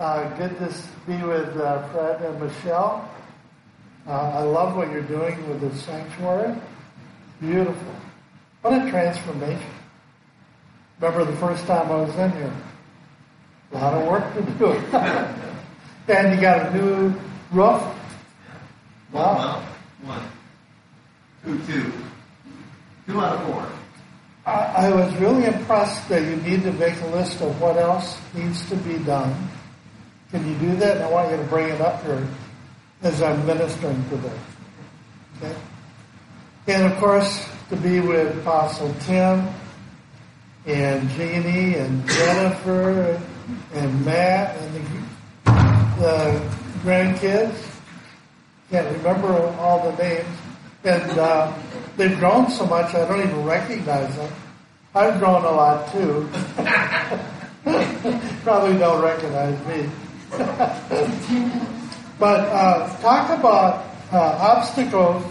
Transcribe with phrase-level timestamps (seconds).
[0.00, 0.74] Uh, good to
[1.06, 3.06] be with uh, Fred and Michelle.
[4.06, 6.58] Uh, I love what you're doing with the sanctuary.
[7.38, 7.94] Beautiful.
[8.62, 9.70] What a transformation.
[10.98, 12.52] Remember the first time I was in here?
[13.72, 14.72] A lot of work to do.
[16.08, 17.14] and you got a new
[17.52, 17.82] roof.
[19.12, 19.62] Wow.
[20.02, 20.22] One.
[21.44, 21.92] Two, two.
[23.06, 23.68] Two out of four.
[24.46, 28.18] I, I was really impressed that you need to make a list of what else
[28.32, 29.50] needs to be done.
[30.30, 30.98] Can you do that?
[30.98, 32.26] And I want you to bring it up here
[33.02, 34.38] as I'm ministering today.
[35.38, 35.56] Okay?
[36.68, 39.48] And of course, to be with Apostle Tim
[40.66, 43.20] and Jeannie and Jennifer
[43.74, 44.80] and Matt and the,
[45.98, 46.50] the
[46.82, 47.66] grandkids.
[48.70, 50.28] Can't remember all the names.
[50.84, 51.52] And uh,
[51.96, 54.32] they've grown so much I don't even recognize them.
[54.94, 56.28] I've grown a lot too.
[58.44, 59.90] Probably don't recognize me.
[62.18, 65.24] But uh, talk about uh, obstacles.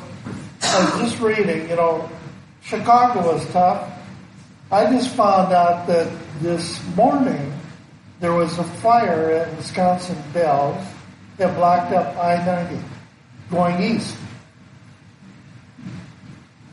[0.62, 2.10] I was just reading, you know,
[2.62, 3.92] Chicago was tough.
[4.72, 6.12] I just found out that
[6.42, 7.54] this morning
[8.20, 10.86] there was a fire at Wisconsin Dells
[11.38, 12.82] that blocked up I-90
[13.50, 14.16] going east.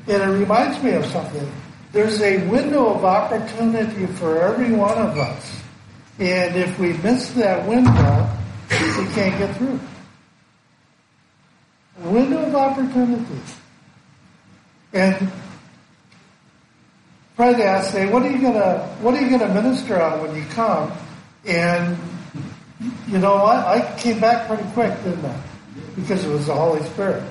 [0.09, 1.51] And it reminds me of something.
[1.93, 5.63] There's a window of opportunity for every one of us.
[6.19, 8.31] And if we miss that window,
[8.71, 9.79] we can't get through.
[11.99, 13.41] Window of opportunity.
[14.93, 15.31] And
[17.35, 20.45] Fred asked me, what are you gonna, what are you gonna minister on when you
[20.51, 20.91] come?
[21.45, 21.99] And
[23.07, 23.57] you know what?
[23.57, 25.43] I came back pretty quick, didn't I?
[25.97, 27.23] Because it was the Holy Spirit.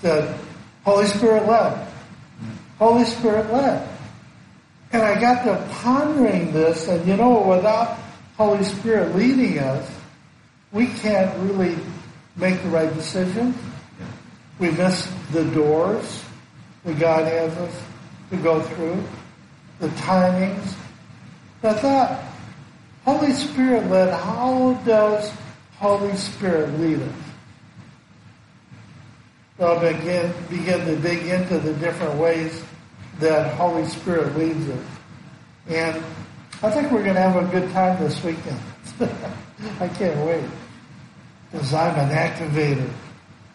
[0.00, 0.36] The
[0.84, 1.86] Holy Spirit led.
[2.78, 3.88] Holy Spirit led.
[4.92, 7.98] And I got to pondering this, and you know, without
[8.36, 9.90] Holy Spirit leading us,
[10.72, 11.76] we can't really
[12.36, 13.54] make the right decision.
[14.58, 16.24] We miss the doors
[16.84, 17.82] that God has us
[18.30, 19.02] to go through,
[19.78, 20.74] the timings.
[21.60, 22.24] But that
[23.04, 25.32] Holy Spirit led, how does
[25.78, 27.14] Holy Spirit lead us?
[29.58, 32.64] So I'll begin, begin to dig into the different ways
[33.20, 34.84] that Holy Spirit leads us.
[35.68, 36.02] And
[36.64, 38.60] I think we're going to have a good time this weekend.
[39.80, 40.44] I can't wait.
[41.50, 42.88] Because I'm an activator.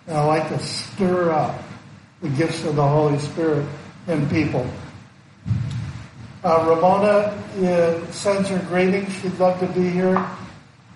[0.07, 1.63] And I like to stir up
[2.21, 3.65] the gifts of the Holy Spirit
[4.07, 4.69] in people.
[6.43, 7.33] Uh, Ramona
[7.65, 9.13] uh, sends her greetings.
[9.21, 10.29] She'd love to be here.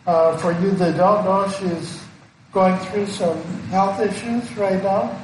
[0.06, 2.04] Uh, for you that don't know, she's
[2.52, 5.18] going through some health issues right now.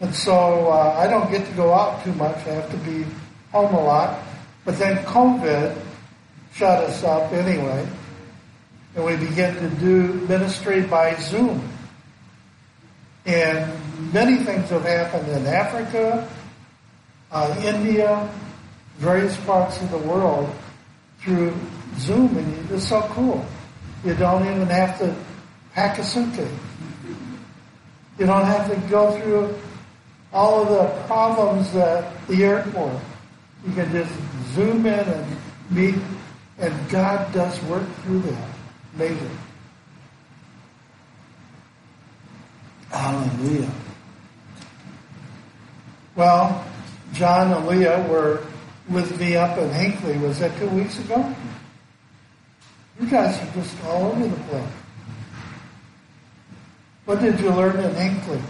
[0.00, 2.38] And so uh, I don't get to go out too much.
[2.38, 3.06] I have to be
[3.52, 4.18] home a lot.
[4.64, 5.84] But then COVID
[6.58, 7.86] shut us up anyway.
[8.96, 11.62] And we began to do ministry by Zoom.
[13.24, 13.72] And
[14.12, 16.28] many things have happened in Africa,
[17.30, 18.28] uh, India,
[18.96, 20.52] various parts of the world
[21.20, 21.54] through
[21.98, 23.46] Zoom, and it's so cool.
[24.04, 25.14] You don't even have to
[25.74, 26.50] pack a suitcase.
[28.18, 29.54] You don't have to go through
[30.32, 32.94] all of the problems at the airport.
[33.66, 34.12] You can just
[34.54, 35.36] zoom in and
[35.70, 35.94] meet,
[36.58, 38.50] and God does work through that.
[38.94, 39.38] Amazing.
[42.90, 43.70] Hallelujah.
[46.16, 46.64] Well,
[47.12, 48.44] John and Leah were
[48.88, 50.18] with me up in Hinckley.
[50.18, 51.34] Was that two weeks ago?
[53.00, 54.72] You guys are just all over the place.
[57.04, 58.40] What did you learn in Hinckley?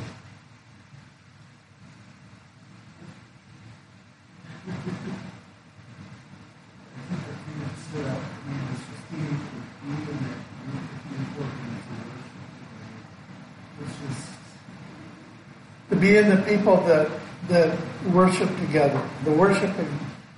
[15.99, 17.11] To be in the people that
[17.49, 17.77] that
[18.13, 19.03] worship together.
[19.25, 19.89] The worshiping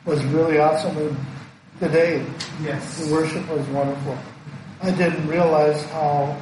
[0.04, 1.16] was really awesome and
[1.78, 2.24] today.
[2.62, 2.98] Yes.
[2.98, 4.16] The worship was wonderful.
[4.82, 6.40] I didn't realize how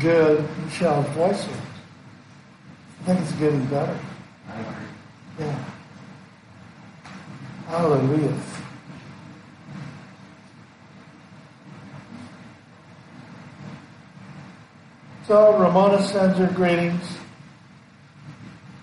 [0.00, 1.56] good Michelle's voice was.
[3.00, 3.98] I think it's getting better.
[4.48, 5.46] I agree.
[5.46, 5.64] Yeah.
[7.68, 8.40] Hallelujah.
[15.26, 17.23] So Ramona sends her greetings.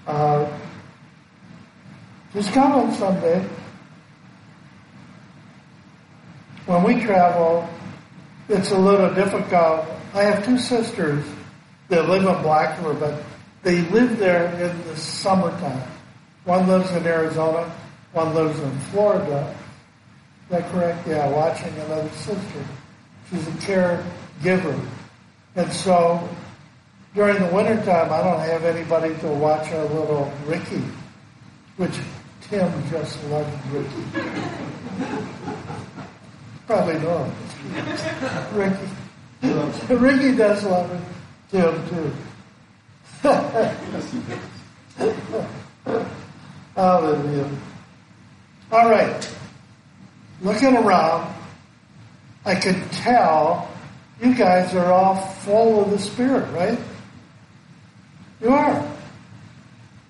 [0.07, 0.47] Uh,
[2.33, 3.45] she's coming someday.
[6.65, 7.67] When we travel,
[8.49, 9.85] it's a little difficult.
[10.13, 11.25] I have two sisters
[11.89, 13.23] that live in Black River, but
[13.63, 15.87] they live there in the summertime.
[16.45, 17.71] One lives in Arizona,
[18.13, 19.55] one lives in Florida.
[20.45, 21.07] Is that correct?
[21.07, 22.65] Yeah, watching another sister.
[23.29, 24.03] She's a caregiver
[24.43, 24.79] giver.
[25.55, 26.27] And so
[27.13, 30.81] during the wintertime, I don't have anybody to watch our little Ricky,
[31.77, 31.99] which
[32.41, 34.03] Tim just loves Ricky.
[36.67, 37.31] Probably know
[38.53, 38.89] Ricky.
[39.93, 40.89] Ricky does love.
[41.49, 42.11] Tim too.
[46.75, 47.49] Hallelujah.
[48.71, 49.35] All right.
[50.41, 51.33] Looking around,
[52.45, 53.69] I can tell
[54.21, 56.79] you guys are all full of the Spirit, right?
[58.41, 58.91] You are.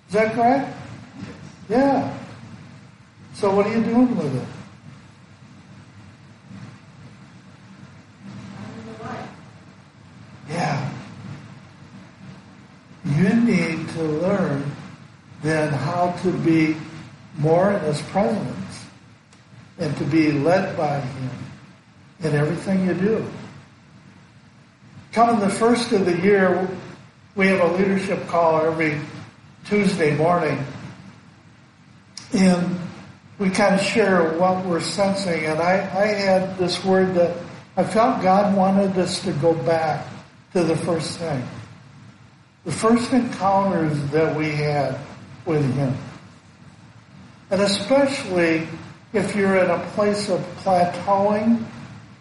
[0.07, 0.78] Is that correct?
[1.69, 2.18] Yeah.
[3.33, 4.48] So what are you doing with it?
[10.50, 10.89] Yeah.
[13.06, 14.72] You need to learn
[15.42, 16.78] then how to be
[17.38, 18.86] more in His presence
[19.78, 21.30] and to be led by Him
[22.22, 23.25] in everything you do.
[25.12, 26.69] Coming the first of the year,
[27.36, 29.00] we have a leadership call every
[29.66, 30.63] Tuesday morning.
[32.33, 32.78] And
[33.39, 35.45] we kind of share what we're sensing.
[35.45, 37.38] And I, I had this word that
[37.78, 40.06] I felt God wanted us to go back
[40.54, 41.44] to the first thing.
[42.66, 45.00] The first encounters that we had
[45.45, 45.95] with Him.
[47.50, 48.68] And especially
[49.13, 51.63] if you're in a place of plateauing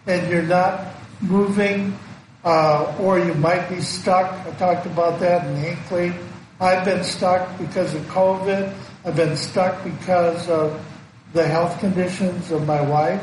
[0.07, 1.97] and you're not moving,
[2.44, 4.32] uh, or you might be stuck.
[4.46, 6.12] I talked about that in Hinckley.
[6.60, 8.75] I've been stuck because of COVID.
[9.04, 10.84] I've been stuck because of
[11.32, 13.22] the health conditions of my wife.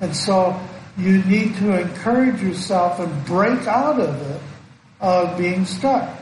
[0.00, 0.58] And so
[0.96, 4.40] you need to encourage yourself and break out of it
[5.00, 6.18] of being stuck.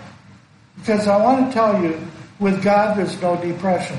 [0.78, 2.00] Because I want to tell you,
[2.38, 3.98] with God, there's no depression.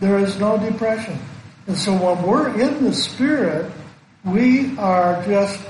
[0.00, 1.18] There is no depression.
[1.68, 3.70] And so when we're in the Spirit,
[4.24, 5.60] we are just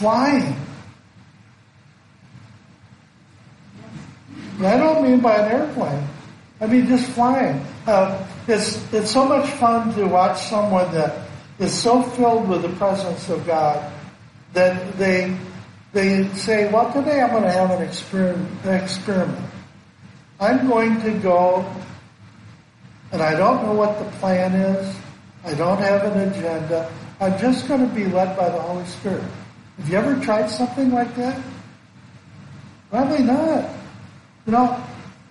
[0.00, 0.56] flying.
[4.56, 6.04] And I don't mean by an airplane.
[6.60, 7.64] I mean just flying.
[7.86, 12.68] Uh, it's it's so much fun to watch someone that is so filled with the
[12.80, 13.92] presence of God
[14.54, 15.36] that they
[15.92, 18.48] they say, "Well, today I'm going to have an experiment.
[18.64, 19.46] experiment.
[20.40, 21.64] I'm going to go,
[23.12, 24.96] and I don't know what the plan is.
[25.44, 26.90] I don't have an agenda.
[27.20, 29.24] I'm just going to be led by the Holy Spirit."
[29.80, 31.40] Have you ever tried something like that?
[32.90, 33.70] Probably not.
[34.44, 34.84] You know,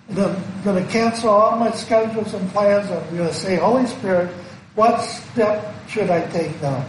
[0.08, 2.90] I'm going to cancel all my schedules and plans.
[2.90, 4.28] I'm going to say, Holy Spirit,
[4.74, 6.84] what step should I take now?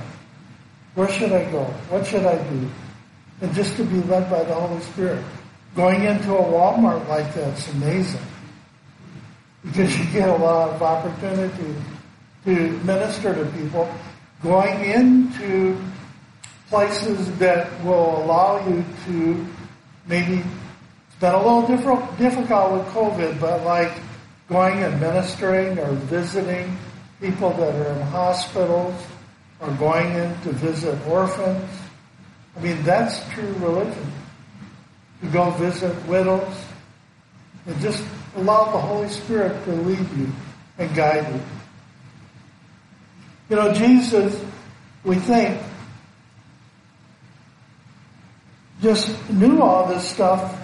[0.95, 1.65] Where should I go?
[1.89, 2.67] What should I do?
[3.41, 5.23] And just to be led by the Holy Spirit.
[5.75, 8.21] Going into a Walmart like that's amazing.
[9.63, 11.75] Because you get a lot of opportunity
[12.45, 13.93] to minister to people.
[14.41, 15.79] Going into
[16.71, 19.45] places that will allow you to
[20.07, 23.91] maybe it's been a little different, difficult with COVID, but like
[24.47, 26.77] going and ministering or visiting
[27.19, 28.95] people that are in hospitals
[29.59, 31.69] or going in to visit orphans.
[32.55, 34.11] I mean, that's true religion.
[35.23, 36.55] To go visit widows
[37.65, 38.01] and just
[38.37, 40.31] allow the Holy Spirit to lead you
[40.77, 41.41] and guide you.
[43.49, 44.41] You know, Jesus,
[45.03, 45.61] we think,
[48.81, 50.57] just knew all this stuff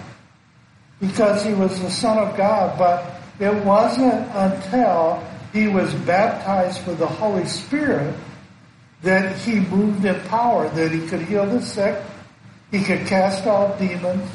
[1.00, 5.22] because he was the Son of God, but it wasn't until
[5.52, 8.14] he was baptized with the Holy Spirit
[9.02, 11.96] that he moved in power, that he could heal the sick,
[12.72, 14.28] he could cast out demons,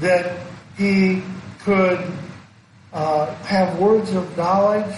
[0.00, 0.40] that
[0.76, 1.22] he
[1.60, 2.00] could
[2.92, 4.94] uh, have words of knowledge,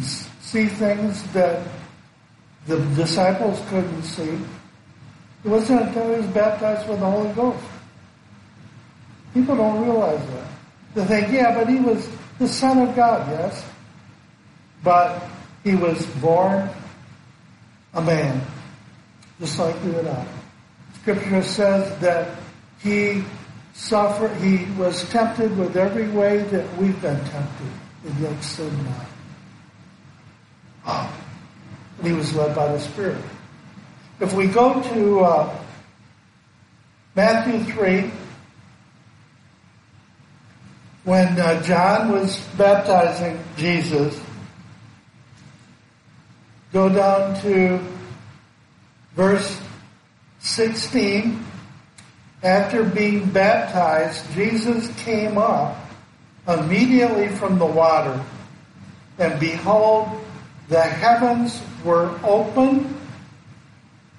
[0.00, 1.66] see things that
[2.66, 4.38] the disciples couldn't see.
[5.44, 7.64] It wasn't until he was baptized with the Holy Ghost.
[9.32, 10.48] People don't realize that.
[10.94, 13.64] They think, yeah, but he was the Son of God, yes.
[14.82, 15.22] But
[15.62, 16.68] he was born
[17.94, 18.40] a man,
[19.38, 20.26] just like you and I.
[21.00, 22.36] Scripture says that
[22.80, 23.24] he
[23.72, 27.72] suffered, he was tempted with every way that we've been tempted,
[28.04, 29.06] and yet sin not.
[30.86, 31.22] Oh.
[31.98, 33.22] And he was led by the Spirit.
[34.20, 35.58] If we go to uh,
[37.16, 38.10] Matthew 3,
[41.04, 44.20] when uh, John was baptizing Jesus,
[46.70, 47.80] go down to
[49.14, 49.58] verse
[50.40, 51.42] 16.
[52.42, 55.78] After being baptized, Jesus came up
[56.46, 58.22] immediately from the water,
[59.18, 60.08] and behold,
[60.68, 62.99] the heavens were opened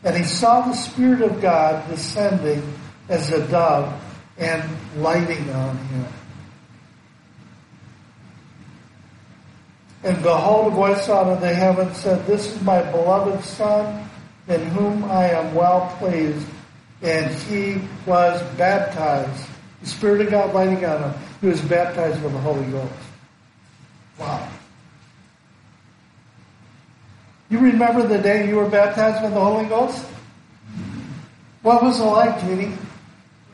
[0.03, 2.61] And he saw the Spirit of God descending
[3.07, 3.93] as a dove
[4.37, 4.63] and
[4.97, 6.07] lighting on him.
[10.03, 14.09] And behold, a voice out of the heaven said, This is my beloved Son,
[14.47, 16.47] in whom I am well pleased.
[17.03, 19.47] And he was baptized.
[19.81, 21.21] The Spirit of God lighting on him.
[21.41, 22.93] He was baptized with the Holy Ghost.
[24.19, 24.49] Wow.
[27.51, 30.05] You remember the day you were baptized with the Holy Ghost?
[31.63, 32.71] What was it like, Jeannie?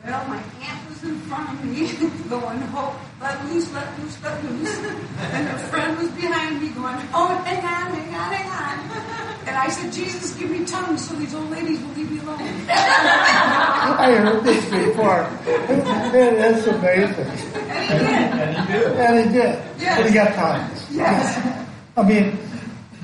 [0.04, 1.80] Well, my aunt was in front of me
[2.30, 4.78] going, oh, let loose, let loose, let loose.
[5.34, 9.48] And her friend was behind me going, oh, hang on, hang on, hang on.
[9.48, 12.38] And I said, Jesus, give me tongues so these old ladies will leave me alone.
[12.70, 15.28] I heard this before.
[15.44, 17.26] It is amazing.
[17.58, 18.30] And he did.
[18.38, 18.94] And you do.
[18.94, 19.58] And he did.
[19.80, 19.98] Yes.
[19.98, 20.86] But he got tongues.
[20.92, 21.66] Yes.
[21.96, 22.38] I mean,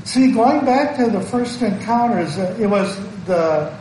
[0.04, 3.76] see, going back to the first encounters, uh, it was the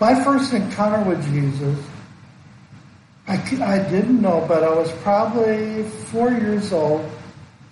[0.00, 1.78] my first encounter with Jesus.
[3.28, 7.08] I didn't know, but I was probably four years old,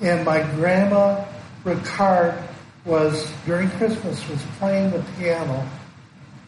[0.01, 1.25] and my grandma
[1.65, 2.41] Ricard
[2.85, 5.69] was during Christmas was playing the piano,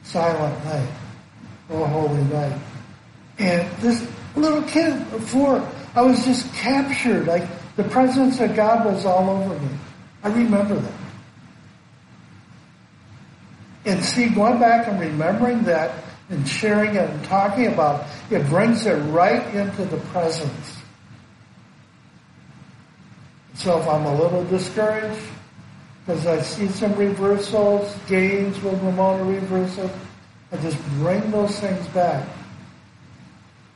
[0.05, 0.89] Silent Night,
[1.69, 2.59] Oh Holy Night,
[3.39, 4.07] and this
[4.37, 7.27] little kid four, I was just captured.
[7.27, 7.47] Like
[7.77, 9.69] the presence of God was all over me.
[10.23, 11.02] I remember that.
[13.85, 18.47] And see, going back and remembering that and sharing it and talking about it, it
[18.49, 20.79] brings it right into the presence.
[23.55, 25.21] So if I'm a little discouraged,
[26.07, 29.91] because I see some reversals, gains with Ramona reversals,
[30.53, 32.27] I just bring those things back.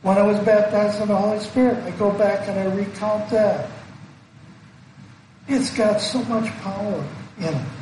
[0.03, 3.69] When I was baptized in the Holy Spirit, I go back and I recount that.
[5.47, 7.03] It's got so much power
[7.39, 7.76] in it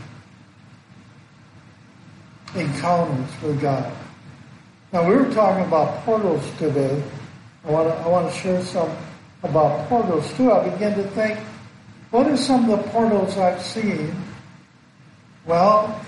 [2.56, 3.92] encounters with God.
[4.94, 7.02] Now we were talking about portals today.
[7.66, 8.96] I want to I want to share some
[9.44, 10.52] about portals too.
[10.52, 11.40] I began to think,
[12.12, 14.16] what are some of the portals I've seen?
[15.46, 16.02] Well,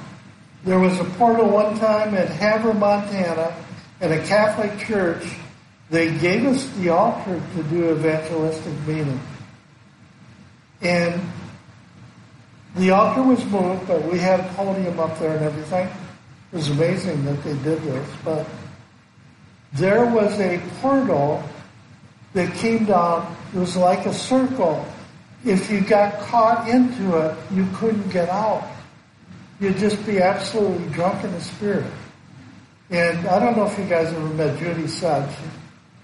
[0.63, 3.55] there was a portal one time at Havre, Montana,
[4.01, 5.23] in a Catholic church.
[5.89, 9.19] They gave us the altar to do evangelistic meeting.
[10.81, 11.21] And
[12.75, 15.89] the altar was moved, but we had a podium up there and everything.
[16.51, 18.47] It was amazing that they did this, but
[19.73, 21.43] there was a portal
[22.33, 23.35] that came down.
[23.53, 24.85] It was like a circle.
[25.43, 28.67] If you got caught into it, you couldn't get out.
[29.59, 31.91] You'd just be absolutely drunk in the spirit.
[32.89, 35.35] And I don't know if you guys ever met Judy Sudge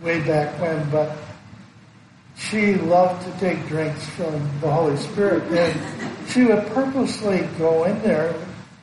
[0.02, 1.16] way back when, but
[2.36, 5.44] she loved to take drinks from the Holy Spirit.
[5.54, 8.36] And she would purposely go in there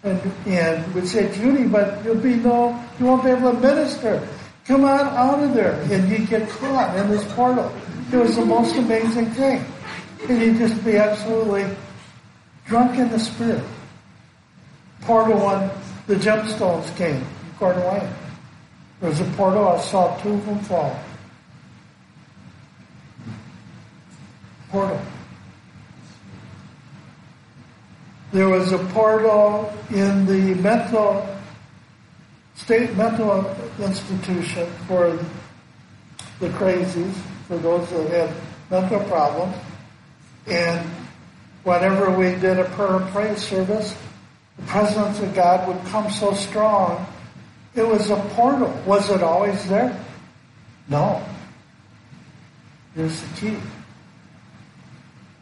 [0.03, 4.27] and, and would say, Judy, but you'll be no, you won't be able to minister.
[4.67, 5.81] Come on out of there.
[5.91, 7.73] And you'd get caught in this portal.
[8.13, 9.65] It was the most amazing thing.
[10.29, 11.67] And you'd just be absolutely
[12.67, 13.65] drunk in the spirit.
[15.03, 15.71] Portal one,
[16.07, 17.25] the gemstones came
[17.59, 18.09] Coeur d'Alene.
[19.01, 20.99] There was a portal, I saw two of them fall.
[24.71, 25.01] Portal.
[28.33, 31.27] There was a portal in the mental,
[32.55, 33.45] state mental
[33.81, 35.19] institution for
[36.39, 37.13] the crazies,
[37.49, 38.31] for those that had
[38.71, 39.57] mental problems.
[40.47, 40.89] And
[41.65, 43.97] whenever we did a prayer and praise service,
[44.57, 47.05] the presence of God would come so strong.
[47.75, 48.73] It was a portal.
[48.87, 49.99] Was it always there?
[50.89, 51.21] No.
[52.95, 53.57] Here's the key.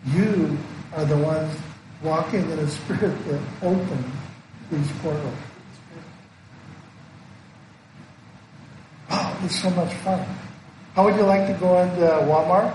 [0.07, 0.57] You
[0.95, 1.55] are the ones
[2.03, 4.05] walking in a spirit that opened
[4.71, 5.35] these portals.
[9.11, 10.25] Oh, it's so much fun.
[10.95, 12.75] How would you like to go into Walmart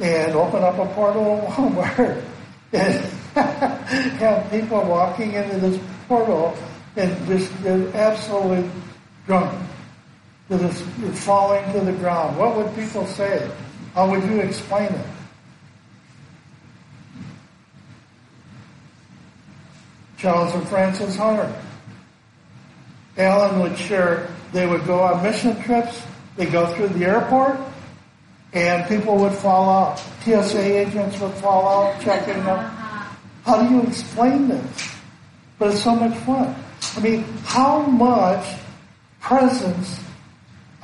[0.00, 2.24] and open up a portal at Walmart
[2.72, 6.56] and have people walking into this portal
[6.96, 7.52] and just
[7.94, 8.68] absolutely
[9.26, 9.58] drunk,
[10.48, 10.58] to
[11.12, 12.38] falling to the ground?
[12.38, 13.50] What would people say?
[13.94, 15.06] How would you explain it?
[20.22, 21.52] Charles and Frances Hunter.
[23.18, 26.00] Alan would share, they would go on mission trips,
[26.36, 27.58] they'd go through the airport,
[28.52, 29.98] and people would fall out.
[30.22, 32.70] TSA agents would fall out, checking them.
[33.44, 34.94] How do you explain this?
[35.58, 36.54] But it's so much fun.
[36.96, 38.46] I mean, how much
[39.20, 39.98] presence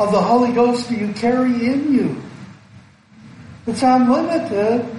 [0.00, 2.22] of the Holy Ghost do you carry in you?
[3.68, 4.97] It's unlimited.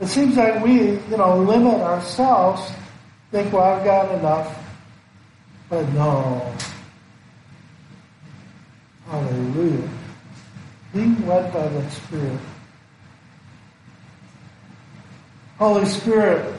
[0.00, 2.70] It seems like we, you know, limit ourselves,
[3.32, 4.56] think, well, I've got enough.
[5.68, 6.54] But no.
[9.06, 9.88] Hallelujah.
[10.92, 12.38] Being led by the Spirit.
[15.58, 16.54] Holy Spirit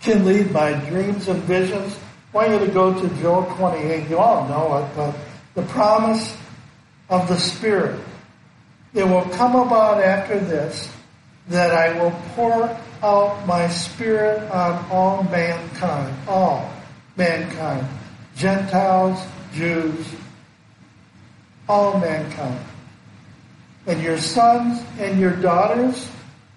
[0.00, 1.98] can lead by dreams and visions.
[2.32, 4.08] I want you to go to Joel 28.
[4.08, 5.14] You all know it, but
[5.54, 6.36] the promise
[7.10, 8.00] of the Spirit.
[8.94, 10.88] It will come about after this
[11.48, 16.70] that I will pour out my Spirit on all mankind, all
[17.16, 17.86] mankind,
[18.36, 19.18] Gentiles,
[19.52, 20.06] Jews,
[21.68, 22.58] all mankind.
[23.86, 26.08] And your sons and your daughters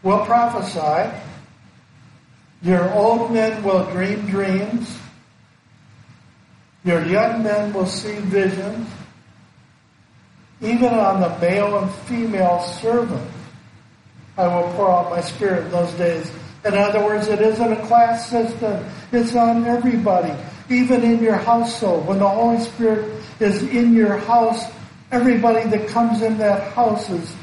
[0.03, 1.09] will prophesy.
[2.61, 4.97] Your old men will dream dreams.
[6.83, 8.89] Your young men will see visions.
[10.61, 13.29] Even on the male and female servant,
[14.41, 16.31] I will pour out my spirit in those days.
[16.65, 18.85] In other words, it isn't a class system.
[19.11, 20.33] It's on everybody.
[20.69, 22.07] Even in your household.
[22.07, 24.63] When the Holy Spirit is in your house,
[25.11, 27.35] everybody that comes in that house is,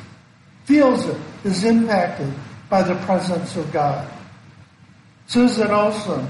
[0.65, 2.33] feels it, is impacted
[2.69, 4.09] by the presence of God.
[5.27, 6.27] Susan Olson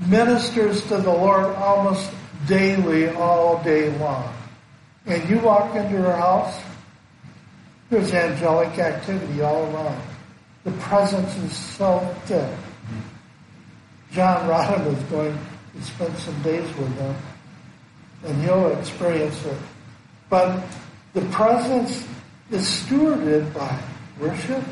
[0.00, 2.10] ministers to the Lord almost
[2.46, 4.32] daily, all day long.
[5.06, 6.58] And you walk into her house,
[7.94, 10.02] there's angelic activity all around.
[10.64, 12.50] The presence is so thick.
[14.10, 15.38] John Rodham is going
[15.76, 17.14] to spend some days with them,
[18.24, 19.56] and you'll experience it.
[20.28, 20.64] But
[21.12, 22.04] the presence
[22.50, 23.78] is stewarded by
[24.18, 24.64] worship,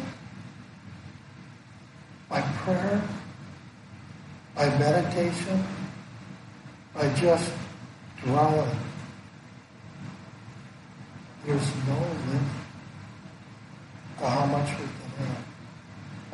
[2.28, 3.00] by prayer,
[4.56, 5.64] by meditation,
[6.92, 7.52] by just
[8.24, 8.76] dwelling.
[11.44, 12.61] There's no limit
[14.28, 15.44] how much we can have.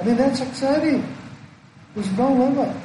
[0.01, 1.17] I mean, that's exciting.
[1.95, 2.77] There's no limit.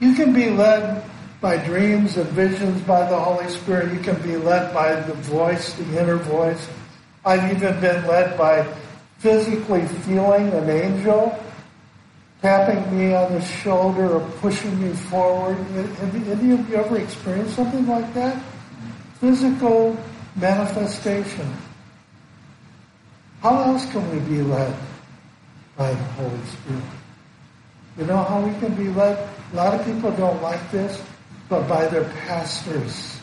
[0.00, 1.02] You can be led
[1.40, 3.92] by dreams and visions by the Holy Spirit.
[3.92, 6.68] You can be led by the voice, the inner voice.
[7.24, 8.66] I've even been led by
[9.18, 11.38] physically feeling an angel
[12.42, 15.56] tapping me on the shoulder or pushing me forward.
[15.56, 18.40] Have any of you ever experienced something like that?
[19.20, 19.96] Physical
[20.36, 21.50] manifestation.
[23.40, 24.74] How else can we be led
[25.76, 26.82] by the Holy Spirit?
[27.98, 29.16] You know how we can be led?
[29.52, 31.02] A lot of people don't like this,
[31.48, 33.18] but by their pastors.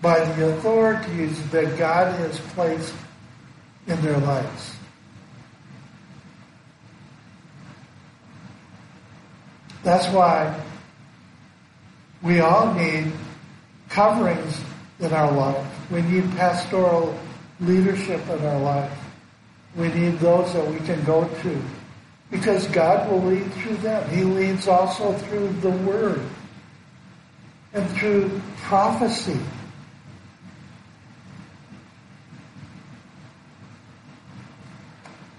[0.00, 2.94] By the authorities that God has placed
[3.86, 4.76] in their lives.
[9.82, 10.60] That's why
[12.22, 13.12] we all need
[13.96, 14.60] coverings
[15.00, 15.90] in our life.
[15.90, 17.18] We need pastoral
[17.60, 18.92] leadership in our life.
[19.74, 21.62] We need those that we can go to
[22.30, 24.06] because God will lead through them.
[24.10, 26.20] He leads also through the Word
[27.72, 29.40] and through prophecy.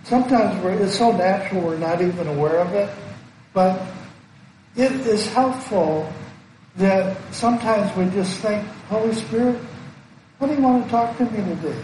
[0.06, 2.90] Sometimes it's so natural we're not even aware of it,
[3.54, 3.80] but
[4.76, 6.12] it is helpful
[6.78, 9.60] that sometimes we just think, Holy Spirit,
[10.38, 11.80] what do you want to talk to me today?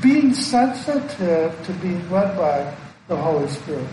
[0.00, 2.74] Being sensitive to being led by
[3.08, 3.88] the Holy Spirit.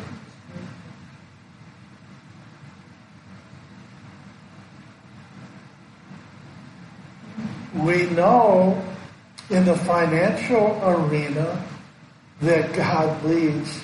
[7.76, 8.82] We know
[9.49, 11.65] in the financial arena
[12.41, 13.84] that God leads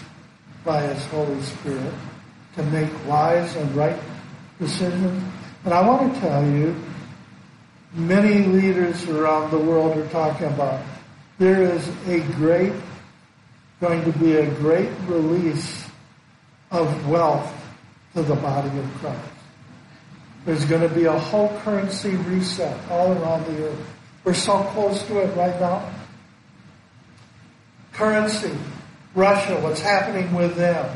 [0.63, 1.93] by His Holy Spirit
[2.55, 3.99] to make wise and right
[4.59, 5.23] decisions.
[5.65, 6.75] And I want to tell you,
[7.93, 10.81] many leaders around the world are talking about
[11.37, 12.73] there is a great,
[13.79, 15.87] going to be a great release
[16.71, 17.53] of wealth
[18.13, 19.19] to the body of Christ.
[20.45, 23.87] There's going to be a whole currency reset all around the earth.
[24.23, 25.89] We're so close to it right now.
[27.93, 28.55] Currency.
[29.15, 30.95] Russia, what's happening with them?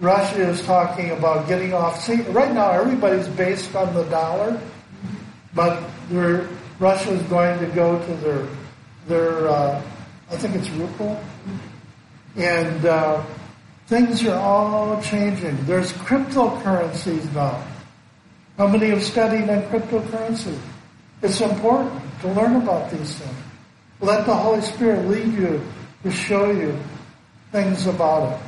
[0.00, 2.00] Russia is talking about getting off.
[2.02, 4.60] See, right now everybody's based on the dollar,
[5.54, 8.46] but Russia is going to go to their
[9.08, 9.48] their.
[9.48, 9.82] Uh,
[10.30, 11.18] I think it's ruble,
[12.36, 13.24] and uh,
[13.86, 15.64] things are all changing.
[15.64, 17.64] There's cryptocurrencies now.
[18.56, 20.58] How many have studied on cryptocurrency?
[21.22, 23.38] It's important to learn about these things.
[24.00, 25.60] Let the Holy Spirit lead you
[26.04, 26.78] to show you
[27.50, 28.47] things about it.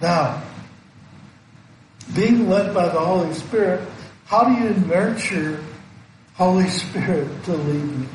[0.00, 0.42] Now,
[2.14, 3.86] being led by the Holy Spirit,
[4.24, 5.62] how do you nurture
[6.34, 8.06] Holy Spirit to lead you?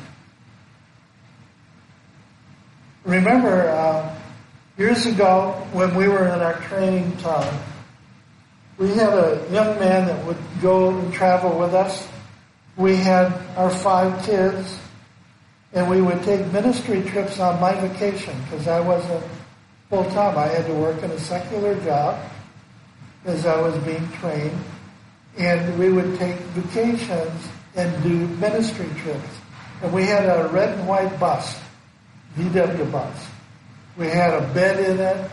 [3.04, 4.14] Remember, uh,
[4.76, 7.58] years ago when we were in our training time,
[8.78, 12.06] we had a young man that would go and travel with us.
[12.76, 14.78] We had our five kids,
[15.72, 19.24] and we would take ministry trips on my vacation because I wasn't
[19.88, 20.36] full time.
[20.36, 22.20] I had to work in a secular job
[23.24, 24.58] as I was being trained,
[25.36, 29.28] and we would take vacations and do ministry trips.
[29.82, 31.58] And we had a red and white bus,
[32.36, 33.26] VW bus.
[33.96, 35.30] We had a bed in it,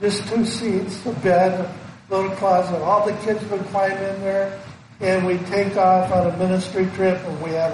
[0.00, 2.80] just two seats, a bed, a little closet.
[2.82, 4.58] All the kids would climb in there,
[5.00, 7.72] and we'd take off on a ministry trip, and we had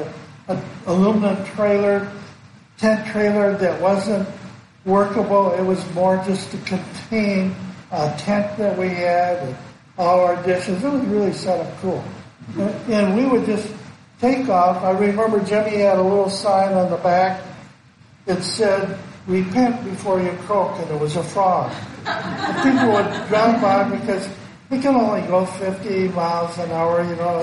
[0.48, 2.10] a, a aluminum trailer,
[2.78, 4.28] tent trailer that wasn't
[4.86, 5.52] workable.
[5.52, 7.54] It was more just to contain
[7.90, 9.56] a tent that we had and
[9.98, 10.82] all our dishes.
[10.82, 12.02] It was really set up cool.
[12.88, 13.70] And we would just
[14.20, 14.82] take off.
[14.82, 17.42] I remember Jimmy had a little sign on the back
[18.24, 21.72] that said, repent before you croak, and it was a frog.
[22.62, 24.28] People would drive by because
[24.70, 27.40] we can only go 50 miles an hour, you know,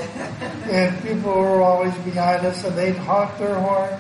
[0.70, 4.00] and people were always behind us and they'd honk their horn.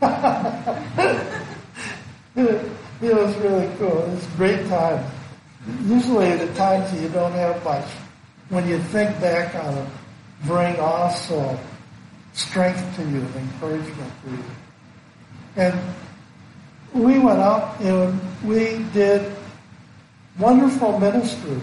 [2.36, 4.02] it, was really cool.
[4.02, 5.04] It was a great time.
[5.84, 7.86] Usually the times that you don't have much,
[8.50, 9.88] when you think back on it,
[10.44, 11.58] bring also
[12.32, 14.44] strength to you, encouragement to you.
[15.56, 15.80] And
[16.92, 19.32] we went out and we did
[20.38, 21.60] wonderful ministry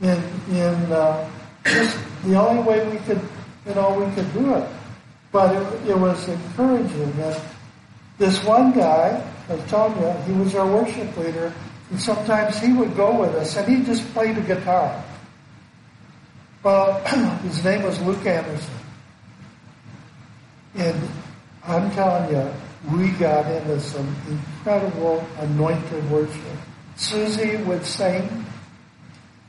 [0.00, 1.28] in in uh,
[1.64, 3.20] just the only way we could
[3.66, 4.68] you know we could do it.
[5.32, 7.40] But it, it was encouraging that
[8.18, 9.22] this one guy,
[9.68, 11.52] Telling you, he was our worship leader,
[11.90, 15.02] and sometimes he would go with us and he just played the guitar.
[16.62, 17.00] Well,
[17.42, 18.74] his name was Luke Anderson.
[20.74, 21.08] And
[21.66, 22.50] I'm telling you,
[22.96, 26.58] we got into some incredible anointed worship.
[26.96, 28.44] Susie would sing.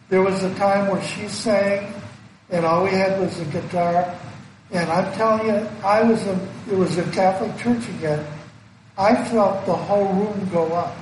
[0.09, 1.93] There was a time where she sang,
[2.49, 4.13] and all we had was a guitar.
[4.71, 8.25] And I'm telling you, I was a, it was a Catholic church again.
[8.97, 10.95] I felt the whole room go up.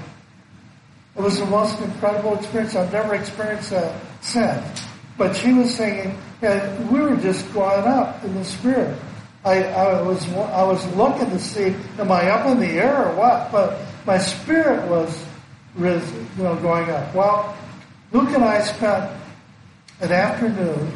[1.15, 2.75] It was the most incredible experience.
[2.75, 4.85] I've never experienced that since.
[5.17, 8.97] But she was singing, and we were just going up in the spirit.
[9.43, 13.15] I, I was I was looking to see, am I up in the air or
[13.15, 13.51] what?
[13.51, 15.25] But my spirit was,
[15.77, 16.01] you
[16.37, 17.13] know, going up.
[17.13, 17.57] Well,
[18.11, 19.11] Luke and I spent
[19.99, 20.91] an afternoon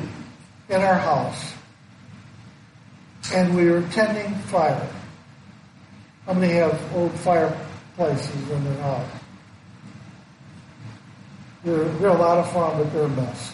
[0.70, 1.54] in our house,
[3.34, 4.88] and we were tending fire.
[6.26, 9.10] How many have old fireplaces in their house?
[11.64, 13.54] They're, they're a lot of fun, but they're a mess.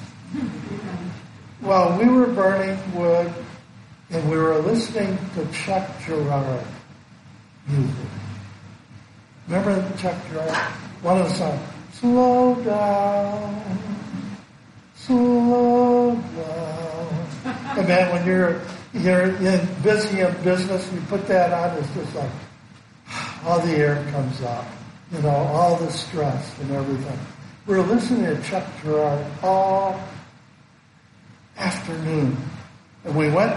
[1.61, 3.31] Well, we were burning wood
[4.09, 6.65] and we were listening to Chuck Girard
[7.67, 7.95] music.
[9.47, 10.51] Remember Chuck Girard?
[11.01, 11.61] One of the songs.
[11.93, 13.79] Slow down,
[14.95, 17.27] slow down.
[17.77, 18.61] And man, when you're
[18.93, 22.29] you're in busy in business, you put that on, it's just like
[23.45, 24.65] all the air comes out.
[25.11, 27.19] You know, all the stress and everything.
[27.67, 30.01] We were listening to Chuck Girard all
[31.57, 32.37] afternoon.
[33.03, 33.53] And we went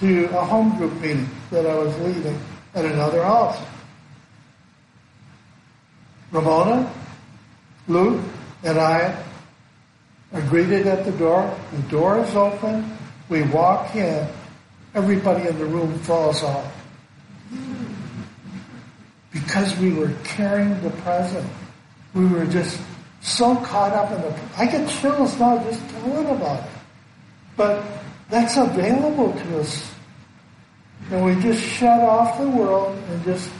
[0.00, 2.38] to a home group meeting that I was leading
[2.74, 3.58] at another house.
[6.30, 6.92] Ramona,
[7.88, 8.22] Luke,
[8.62, 9.16] and I
[10.32, 11.58] are greeted at the door.
[11.72, 12.96] The door is open.
[13.28, 14.26] We walk in.
[14.94, 16.74] Everybody in the room falls off.
[19.32, 21.48] Because we were carrying the present.
[22.14, 22.80] We were just
[23.20, 24.34] so caught up in the.
[24.56, 26.70] I get chills now just telling about it.
[27.56, 27.84] But
[28.30, 29.90] that's available to us.
[31.10, 33.50] And we just shut off the world and just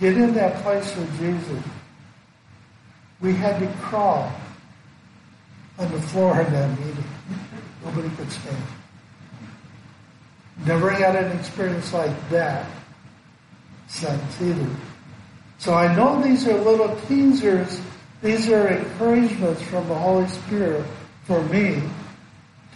[0.00, 1.62] get in that place with Jesus.
[3.20, 4.30] We had to crawl
[5.78, 7.04] on the floor in that meeting.
[7.84, 8.62] Nobody could stand.
[10.64, 12.66] Never had an experience like that
[13.88, 14.68] since either.
[15.58, 17.80] So I know these are little teasers.
[18.22, 20.84] These are encouragements from the Holy Spirit
[21.24, 21.82] for me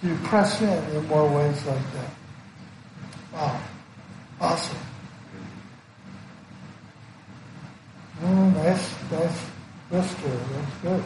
[0.03, 2.11] to press in in more ways like that.
[3.33, 3.61] Wow.
[4.41, 4.79] Awesome.
[8.23, 9.47] Oh, nice, nice
[9.89, 10.29] blister.
[10.29, 11.05] That's good.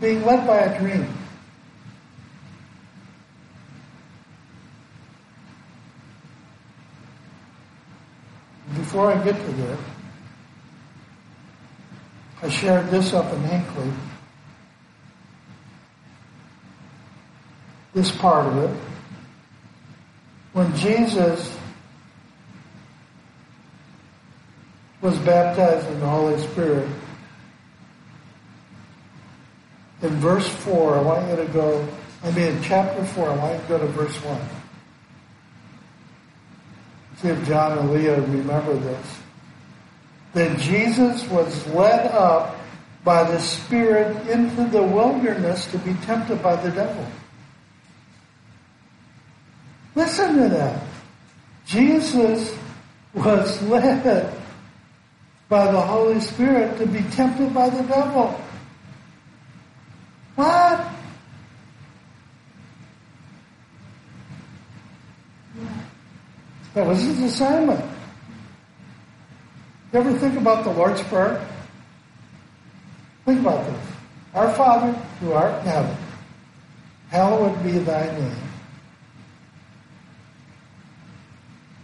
[0.00, 1.21] Being led by a dream.
[8.74, 9.78] before I get to there,
[12.42, 13.92] I shared this up in Hinckley.
[17.94, 18.76] This part of it.
[20.52, 21.56] When Jesus
[25.00, 26.88] was baptized in the Holy Spirit,
[30.02, 31.88] in verse 4, I want you to go,
[32.24, 34.61] I mean, in chapter 4, I want you to go to verse 1.
[37.22, 39.06] See if John and Leah remember this.
[40.34, 42.56] That Jesus was led up
[43.04, 47.06] by the Spirit into the wilderness to be tempted by the devil.
[49.94, 50.82] Listen to that.
[51.64, 52.56] Jesus
[53.14, 54.34] was led
[55.48, 58.40] by the Holy Spirit to be tempted by the devil.
[60.34, 60.91] What?
[66.74, 67.84] That was his assignment.
[69.92, 71.46] You ever think about the Lord's Prayer?
[73.26, 73.86] Think about this.
[74.34, 75.96] Our Father, who art in heaven,
[77.10, 78.36] hallowed be thy name.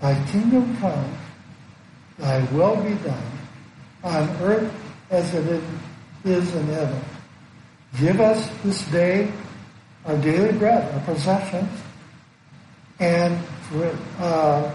[0.01, 1.19] Thy kingdom come,
[2.19, 3.31] thy will be done,
[4.03, 4.73] on earth
[5.11, 5.63] as it
[6.25, 7.01] is in heaven.
[7.99, 9.31] Give us this day
[10.07, 11.69] our daily bread, our possessions,
[12.99, 13.39] and
[14.19, 14.75] uh,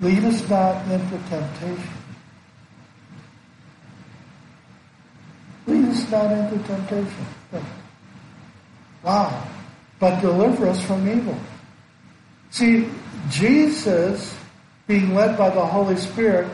[0.00, 1.90] lead us not into temptation.
[5.66, 7.26] Lead us not into temptation.
[9.02, 9.46] Wow.
[9.98, 11.38] But deliver us from evil.
[12.50, 12.88] See,
[13.28, 14.36] Jesus,
[14.86, 16.50] being led by the Holy Spirit,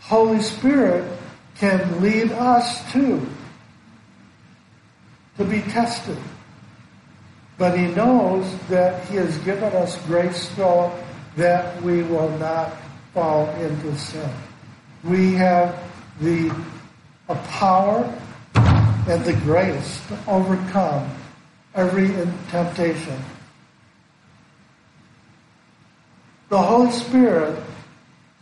[0.00, 1.04] Holy Spirit
[1.56, 3.26] can lead us too
[5.36, 6.18] to be tested.
[7.58, 10.92] But he knows that he has given us grace so
[11.36, 12.72] that we will not
[13.16, 14.28] fall into sin.
[15.02, 15.82] We have
[16.20, 16.54] the
[17.48, 18.04] power
[18.54, 21.10] and the grace to overcome
[21.74, 22.08] every
[22.50, 23.16] temptation.
[26.50, 27.58] The Holy Spirit,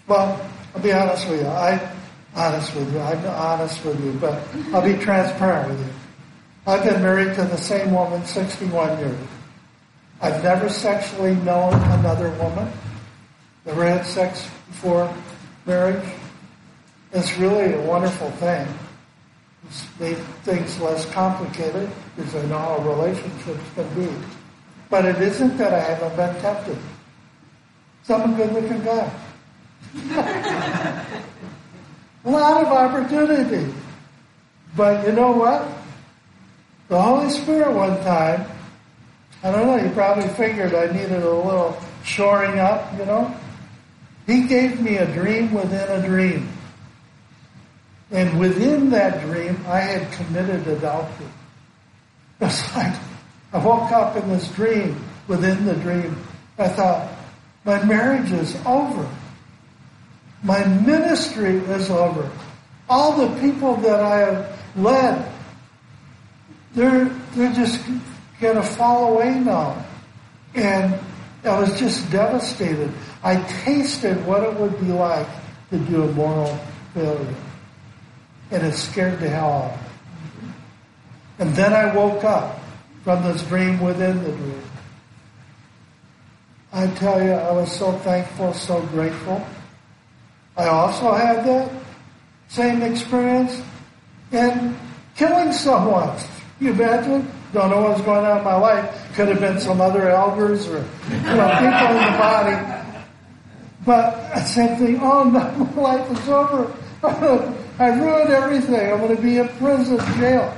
[0.09, 1.47] well, I'll be honest with you.
[1.47, 1.95] I,
[2.35, 2.99] honest with you.
[2.99, 5.93] I'm honest with you, but I'll be transparent with you.
[6.67, 9.17] I've been married to the same woman 61 years.
[10.21, 12.73] I've never sexually known another woman.
[13.65, 15.13] Never had sex before
[15.67, 16.05] marriage.
[17.13, 18.67] It's really a wonderful thing.
[19.67, 24.13] It's made things less complicated because I know how relationships can be.
[24.91, 26.79] But it isn't that I haven't been tempted.
[28.09, 29.11] I'm a good looking guy.
[32.25, 33.73] a lot of opportunity.
[34.77, 35.67] But you know what?
[36.89, 38.45] The Holy Spirit one time,
[39.43, 43.35] I don't know, he probably figured I needed a little shoring up, you know.
[44.27, 46.49] He gave me a dream within a dream.
[48.11, 51.27] And within that dream, I had committed adultery.
[52.41, 52.95] It's like
[53.53, 56.17] I woke up in this dream within the dream.
[56.59, 57.13] I thought,
[57.65, 59.09] my marriage is over.
[60.43, 62.31] My ministry is over.
[62.89, 65.35] All the people that I have led
[66.75, 67.81] they're, they're just
[68.41, 69.85] going to fall away now.
[70.55, 70.99] And
[71.45, 72.91] I was just devastated.
[73.23, 75.27] I tasted what it would be like
[75.71, 76.59] to do a moral
[76.95, 77.35] failure.
[78.51, 80.53] And it scared the hell out of me.
[81.39, 82.61] And then I woke up
[83.03, 84.63] from this dream within the dream.
[86.73, 89.47] I tell you, I was so thankful, so grateful.
[90.57, 91.71] I also had that
[92.49, 93.63] same experience
[94.33, 94.77] in
[95.15, 96.19] killing someone.
[96.59, 97.31] You imagine?
[97.55, 99.15] Don't know what's going on in my life.
[99.15, 102.85] Could have been some other elders or you know people in the body.
[103.87, 104.99] But same thing.
[105.01, 106.77] Oh no, my life is over.
[107.79, 108.93] I ruined everything.
[108.93, 110.53] I'm going to be in prison, jail.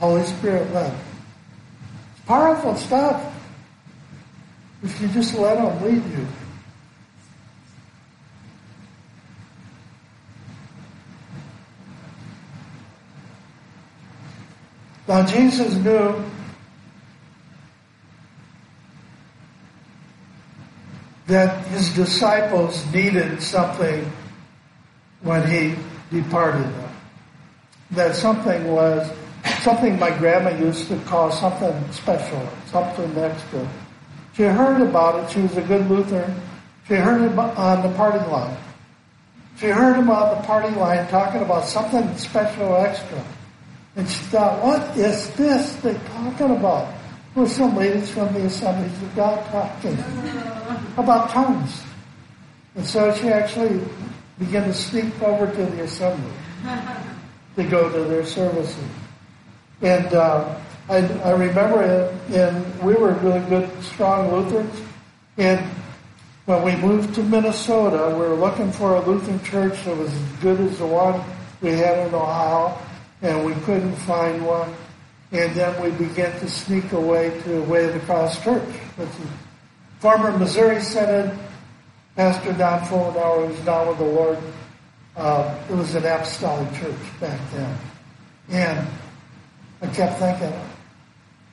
[0.00, 0.92] Holy Spirit led.
[2.16, 3.32] It's powerful stuff.
[4.82, 6.26] If you just let Him lead you.
[15.08, 16.22] Now Jesus knew
[21.26, 24.10] that his disciples needed something
[25.22, 25.74] when he
[26.10, 26.90] departed them.
[27.92, 29.10] That something was
[29.62, 33.68] something my grandma used to call something special, something extra.
[34.34, 35.32] She heard about it.
[35.32, 36.34] She was a good Lutheran.
[36.86, 38.56] She heard it on the party line.
[39.58, 43.24] She heard on the party line talking about something special extra.
[43.96, 46.92] And she thought, what is this they're talking about?
[47.34, 49.98] Well, some ladies from the Assemblies of God talking
[50.96, 51.82] about tongues.
[52.74, 53.80] And so she actually
[54.38, 56.32] began to sneak over to the assembly
[57.56, 58.76] to go to their services.
[59.80, 64.80] And uh, I, I remember, it, and we were really good, strong Lutherans,
[65.38, 65.66] and
[66.46, 70.32] When we moved to Minnesota, we were looking for a Lutheran church that was as
[70.40, 71.20] good as the one
[71.60, 72.78] we had in Ohio,
[73.22, 74.74] and we couldn't find one.
[75.32, 79.30] And then we began to sneak away to Way of the Cross Church, which is
[79.98, 81.36] former Missouri Synod.
[82.14, 84.38] Pastor Don Fullenauer was down with the Lord.
[85.16, 87.76] Uh, it was an apostolic church back then.
[88.50, 88.88] And
[89.82, 90.52] I kept thinking,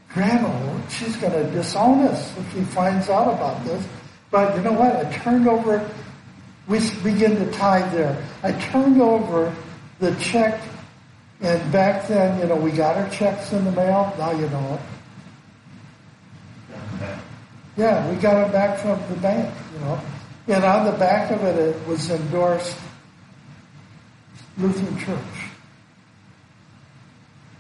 [0.10, 3.86] Grandma, she's going to disown us if she finds out about this.
[4.30, 4.96] But you know what?
[4.96, 5.90] I turned over,
[6.68, 8.24] we begin to tithe there.
[8.44, 9.54] I turned over
[10.00, 10.60] the check,
[11.44, 14.14] and back then, you know, we got our checks in the mail.
[14.18, 14.80] Now you know it.
[17.76, 20.00] Yeah, we got it back from the bank, you know.
[20.48, 22.78] And on the back of it, it was endorsed
[24.58, 25.50] Lutheran Church.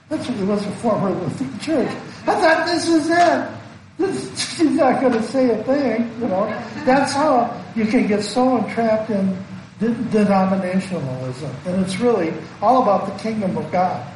[0.09, 1.89] That's it was a former Lutheran church.
[2.27, 4.37] I thought this is it.
[4.37, 6.45] She's not going to say a thing, you know.
[6.85, 9.37] That's how you can get so entrapped in
[9.79, 11.65] denominationalism.
[11.65, 14.11] And it's really all about the kingdom of God.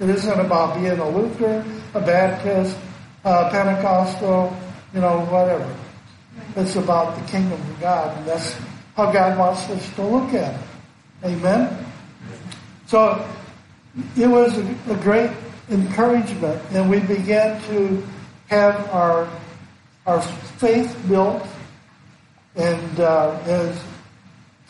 [0.00, 2.76] It isn't about being a Lutheran, a Baptist,
[3.24, 4.56] a Pentecostal,
[4.94, 5.74] you know, whatever.
[6.56, 8.56] It's about the kingdom of God, and that's
[8.96, 10.60] how God wants us to look at it.
[11.24, 11.86] Amen?
[12.86, 13.24] So
[14.16, 15.30] it was a, great
[15.70, 18.02] encouragement, and we began to
[18.48, 19.28] have our
[20.06, 21.46] our faith built.
[22.56, 23.82] And uh, as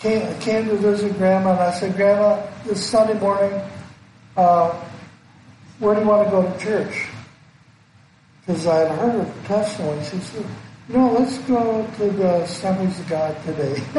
[0.03, 3.61] came, I came to visit Grandma, and I said, Grandma, this Sunday morning,
[4.37, 4.71] uh,
[5.79, 7.07] where do you want to go to church?
[8.41, 10.03] Because I had heard her testimony.
[10.05, 10.45] She said,
[10.89, 13.75] you know, let's go to the Assemblies of God today.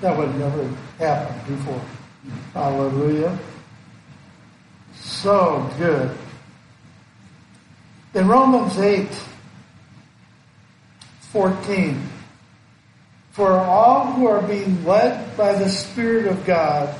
[0.00, 1.80] that would never happen before.
[2.52, 3.38] Hallelujah.
[4.96, 6.10] So good.
[8.14, 9.08] In Romans 8,
[11.30, 12.02] 14,
[13.36, 16.98] for all who are being led by the Spirit of God,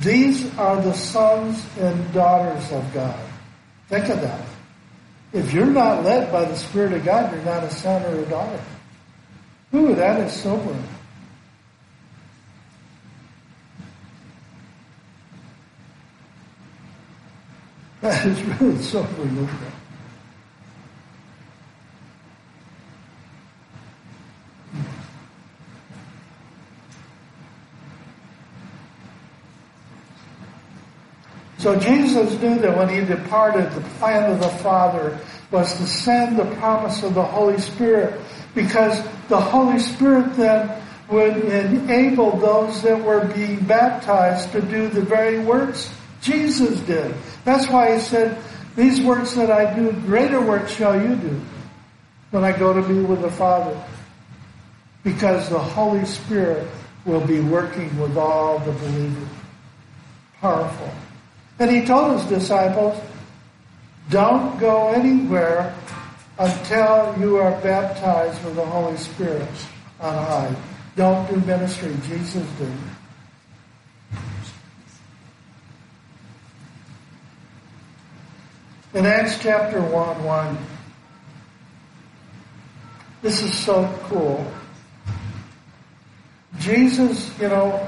[0.00, 3.20] these are the sons and daughters of God.
[3.86, 4.44] Think of that.
[5.32, 8.26] If you're not led by the Spirit of God, you're not a son or a
[8.26, 8.60] daughter.
[9.72, 10.82] Ooh, that is sobering.
[18.00, 19.77] That is really sobering, isn't it?
[31.58, 35.18] So Jesus knew that when he departed, the plan of the Father
[35.50, 38.20] was to send the promise of the Holy Spirit
[38.54, 45.00] because the Holy Spirit then would enable those that were being baptized to do the
[45.00, 47.14] very works Jesus did.
[47.44, 48.42] That's why he said,
[48.76, 51.40] these works that I do, greater works shall you do
[52.30, 53.80] when I go to be with the Father.
[55.02, 56.68] Because the Holy Spirit
[57.04, 59.28] will be working with all the believers.
[60.40, 60.92] Powerful.
[61.58, 63.00] And he told his disciples,
[64.10, 65.74] don't go anywhere
[66.38, 69.48] until you are baptized with the Holy Spirit
[70.00, 70.54] on high.
[70.96, 71.94] Don't do ministry.
[72.06, 72.72] Jesus did.
[78.94, 80.58] In Acts chapter 1 1,
[83.20, 84.50] this is so cool.
[86.58, 87.86] Jesus, you know,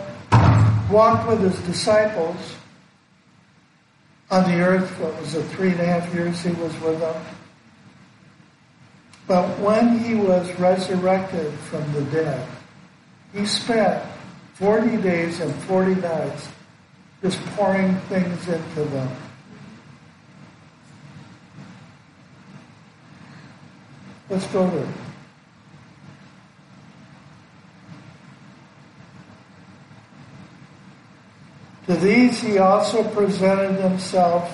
[0.90, 2.36] walked with his disciples
[4.30, 4.90] on the earth.
[5.00, 7.24] What was it, three and a half years he was with them?
[9.26, 12.48] But when he was resurrected from the dead,
[13.32, 14.04] he spent
[14.54, 16.48] 40 days and 40 nights
[17.22, 19.08] just pouring things into them.
[24.28, 25.09] Let's go there.
[31.90, 34.48] To these he also presented himself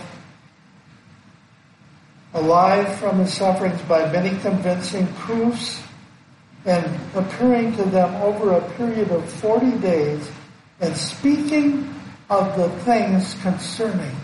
[2.33, 5.83] alive from his sufferings by many convincing proofs
[6.65, 10.31] and appearing to them over a period of 40 days
[10.81, 11.95] and speaking
[12.31, 14.17] of the things concerning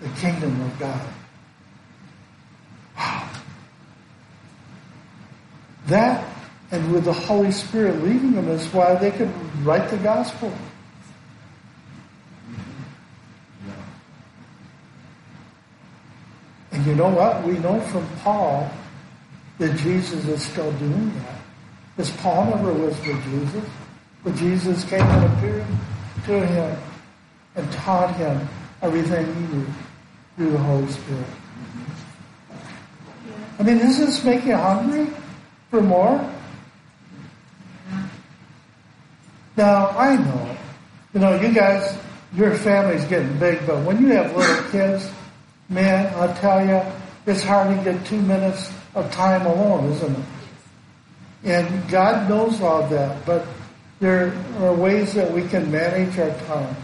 [0.00, 1.08] the kingdom of God.
[2.96, 3.30] Wow.
[5.86, 6.28] That
[6.72, 9.30] and with the Holy Spirit leading them is why they could
[9.64, 10.52] write the gospel.
[16.86, 17.44] You know what?
[17.44, 18.70] We know from Paul
[19.58, 21.40] that Jesus is still doing that.
[21.96, 23.64] Because Paul never was with Jesus.
[24.22, 25.66] But Jesus came and appeared
[26.26, 26.78] to him
[27.54, 28.48] and taught him
[28.82, 29.66] everything he knew
[30.36, 31.26] through the Holy Spirit.
[33.58, 35.08] I mean, does this make you hungry?
[35.70, 36.32] for more?
[39.56, 40.56] Now, I know,
[41.14, 41.96] you know, you guys,
[42.34, 45.10] your family's getting big, but when you have little kids,
[45.68, 46.80] man, I'll tell you,
[47.26, 50.24] it's hard to get two minutes of time alone, isn't it?
[51.44, 53.46] And God knows all that, but
[54.00, 56.76] there are ways that we can manage our time.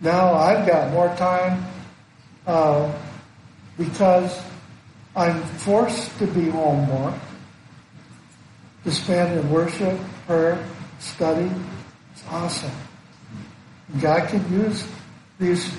[0.00, 1.64] Now I've got more time
[2.46, 2.92] uh,
[3.78, 4.42] because
[5.14, 7.14] I'm forced to be home more,
[8.84, 10.64] to spend in worship, prayer,
[10.98, 11.50] study.
[12.12, 12.72] It's awesome.
[14.00, 14.86] God can use
[15.38, 15.72] these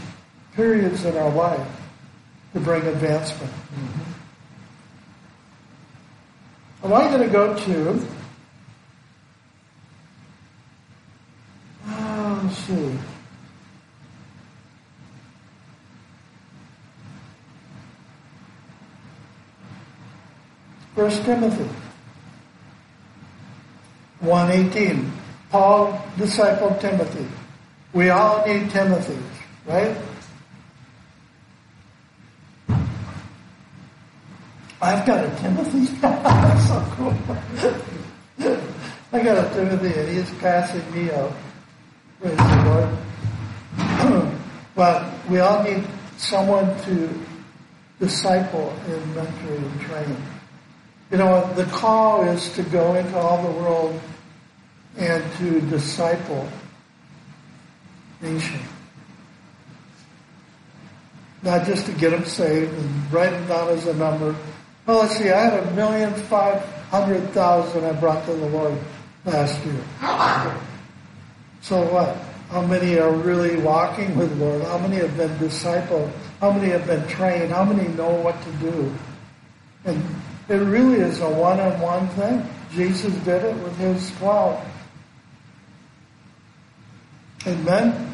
[0.55, 1.82] periods in our life
[2.53, 3.51] to bring advancement.
[3.51, 4.11] Mm-hmm.
[6.83, 8.07] I want you to go to,
[11.87, 12.99] oh, let's see.
[20.95, 21.69] First Timothy
[24.23, 25.09] 1.18.
[25.49, 27.27] Paul discipled Timothy.
[27.93, 29.17] We all need Timothy,
[29.67, 29.95] right?
[34.83, 35.87] I've got a Timothy.
[36.67, 37.13] So cool.
[39.13, 41.31] I got a Timothy and he's passing me out.
[42.19, 42.89] Praise the
[43.77, 44.37] Lord.
[44.75, 45.85] but we all need
[46.17, 47.09] someone to
[47.99, 50.17] disciple and mentor and train.
[51.11, 53.99] You know, the call is to go into all the world
[54.97, 56.49] and to disciple
[58.21, 58.59] nation.
[61.41, 64.35] Not just to get them saved and write them down as a number,
[64.85, 68.77] well, let's see, I had a million five hundred thousand I brought to the Lord
[69.25, 69.81] last year.
[71.61, 72.17] So what?
[72.49, 74.61] How many are really walking with the Lord?
[74.63, 76.11] How many have been discipled?
[76.39, 77.51] How many have been trained?
[77.51, 78.93] How many know what to do?
[79.85, 80.03] And
[80.49, 82.45] it really is a one-on-one thing.
[82.71, 84.63] Jesus did it with his twelve.
[87.47, 88.13] Amen?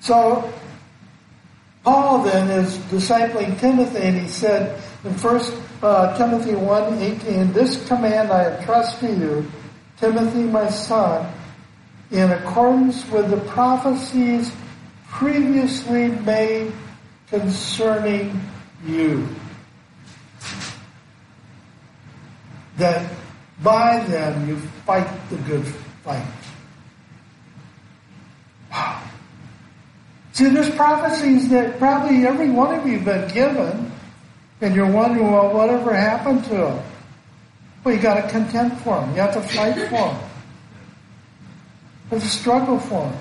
[0.00, 0.52] So
[1.84, 8.30] Paul then is discipling Timothy, and he said in First uh, Timothy 1.18, This command
[8.30, 9.50] I entrust to you,
[9.98, 11.32] Timothy my son,
[12.10, 14.52] in accordance with the prophecies
[15.06, 16.72] previously made
[17.28, 18.40] concerning
[18.84, 19.28] you.
[22.76, 23.10] That
[23.62, 24.56] by them you
[24.86, 25.66] fight the good
[26.04, 26.24] fight.
[30.38, 33.90] See, there's prophecies that probably every one of you have been given,
[34.60, 36.84] and you're wondering, well, whatever happened to them?
[37.82, 39.16] Well, you got to contend for them.
[39.16, 40.16] You have to fight for them.
[42.10, 43.18] Have to struggle for them.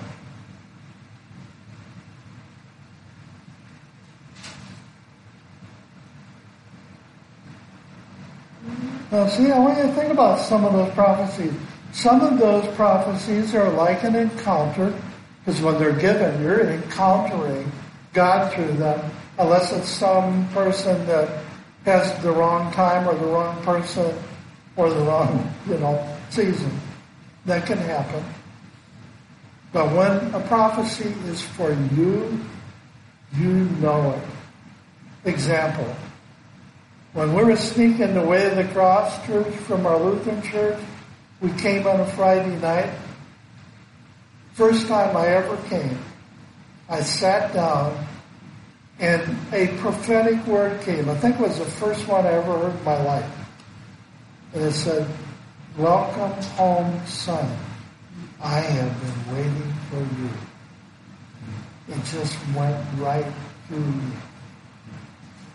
[9.11, 11.53] Now, see, I want you to think about some of those prophecies.
[11.93, 14.93] Some of those prophecies are like an encounter
[15.47, 17.71] because when they're given, you're encountering
[18.11, 21.41] God through them, unless it's some person that
[21.85, 24.13] has the wrong time or the wrong person
[24.75, 26.69] or the wrong, you know, season.
[27.45, 28.25] That can happen.
[29.71, 32.41] But when a prophecy is for you,
[33.37, 35.29] you know it.
[35.29, 35.95] Example.
[37.13, 40.77] When we were sneaking the way of the cross church from our Lutheran church,
[41.39, 42.89] we came on a Friday night
[44.57, 45.99] First time I ever came,
[46.89, 48.07] I sat down
[48.97, 51.07] and a prophetic word came.
[51.09, 53.31] I think it was the first one I ever heard in my life.
[54.55, 55.07] And it said,
[55.77, 57.55] Welcome home, son.
[58.41, 60.29] I have been waiting for you.
[61.89, 63.31] It just went right
[63.67, 64.11] through me.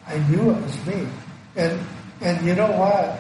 [0.07, 1.09] I knew it was me.
[1.57, 1.85] And
[2.21, 3.19] and you know what?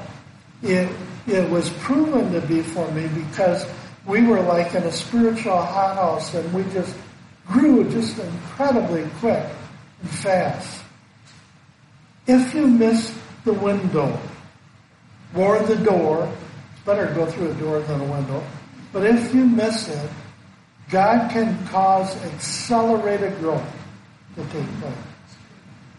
[0.62, 0.88] It
[1.26, 3.66] it was proven to be for me because
[4.06, 6.96] we were like in a spiritual hothouse and we just
[7.46, 9.44] grew just incredibly quick
[10.00, 10.82] and fast.
[12.26, 14.18] If you miss the window
[15.34, 16.32] or the door,
[16.72, 18.44] it's better to go through a door than a window,
[18.92, 20.10] but if you miss it,
[20.90, 23.64] God can cause accelerated growth
[24.36, 24.94] to take place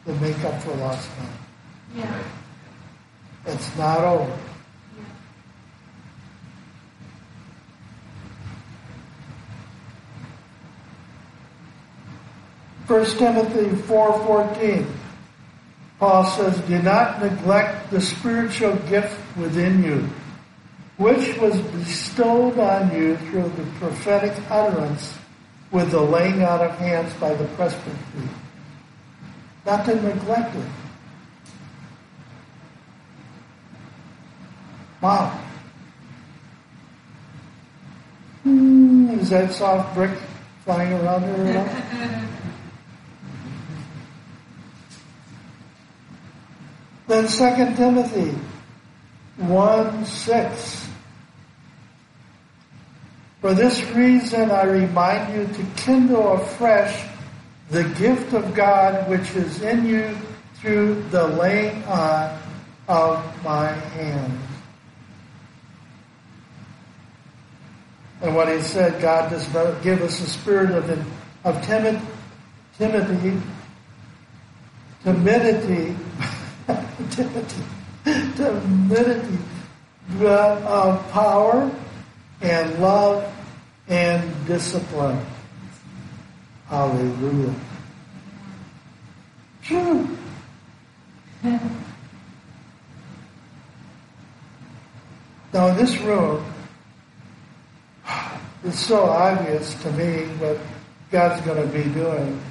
[0.05, 1.27] to make up for lost time.
[1.95, 2.23] Yeah.
[3.45, 4.37] It's not over.
[12.87, 14.85] 1 Timothy 4.14,
[15.99, 20.09] Paul says, Do not neglect the spiritual gift within you,
[20.97, 25.17] which was bestowed on you through the prophetic utterance
[25.71, 28.29] with the laying out of hands by the presbytery.
[29.65, 30.65] Not to neglect it.
[35.01, 35.39] Wow.
[38.43, 40.17] Hmm, is that soft brick
[40.65, 42.29] flying around there at all?
[47.07, 48.37] Then Second Timothy
[49.37, 50.89] 1 6.
[53.41, 57.05] For this reason I remind you to kindle afresh
[57.69, 60.15] the gift of God which is in you
[60.55, 62.39] through the laying on
[62.87, 64.41] of my hands.
[68.21, 70.89] And what he said, God does not give us a spirit of,
[71.43, 71.99] of timid,
[72.77, 73.41] timidity,
[75.03, 75.95] timidity,
[80.19, 81.71] but of power
[82.41, 83.33] and love
[83.87, 85.19] and discipline.
[86.67, 87.55] Hallelujah.
[95.53, 96.43] Now this room,
[98.63, 100.57] it's so obvious to me what
[101.11, 102.41] God's going to be doing.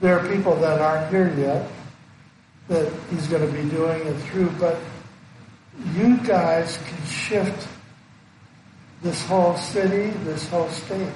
[0.00, 1.70] There are people that aren't here yet
[2.68, 4.78] that He's going to be doing it through, but
[5.94, 7.68] you guys can shift
[9.02, 11.12] this whole city, this whole state.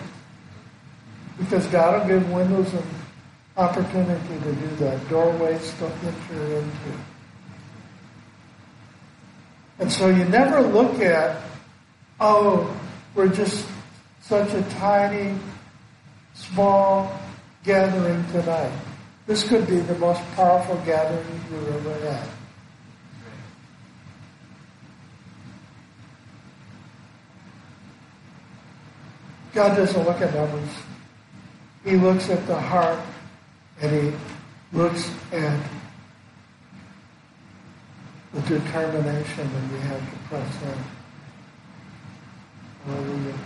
[1.39, 2.87] Because God will give windows of
[3.57, 7.01] opportunity to do that, doorways to enter into.
[9.79, 11.41] And so you never look at,
[12.21, 12.79] oh,
[13.15, 13.67] we're just
[14.21, 15.39] such a tiny,
[16.35, 17.19] small
[17.65, 18.73] gathering tonight.
[19.27, 22.29] This could be the most powerful gathering you've ever had.
[29.53, 30.71] God doesn't look at numbers.
[31.85, 33.01] He looks at the heart
[33.81, 34.13] and he
[34.73, 35.61] looks at
[38.33, 40.79] the determination that we have to press in.
[42.87, 43.39] Hallelujah.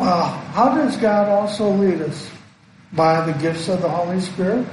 [0.00, 0.24] Well,
[0.54, 2.30] how does God also lead us?
[2.94, 4.66] By the gifts of the Holy Spirit?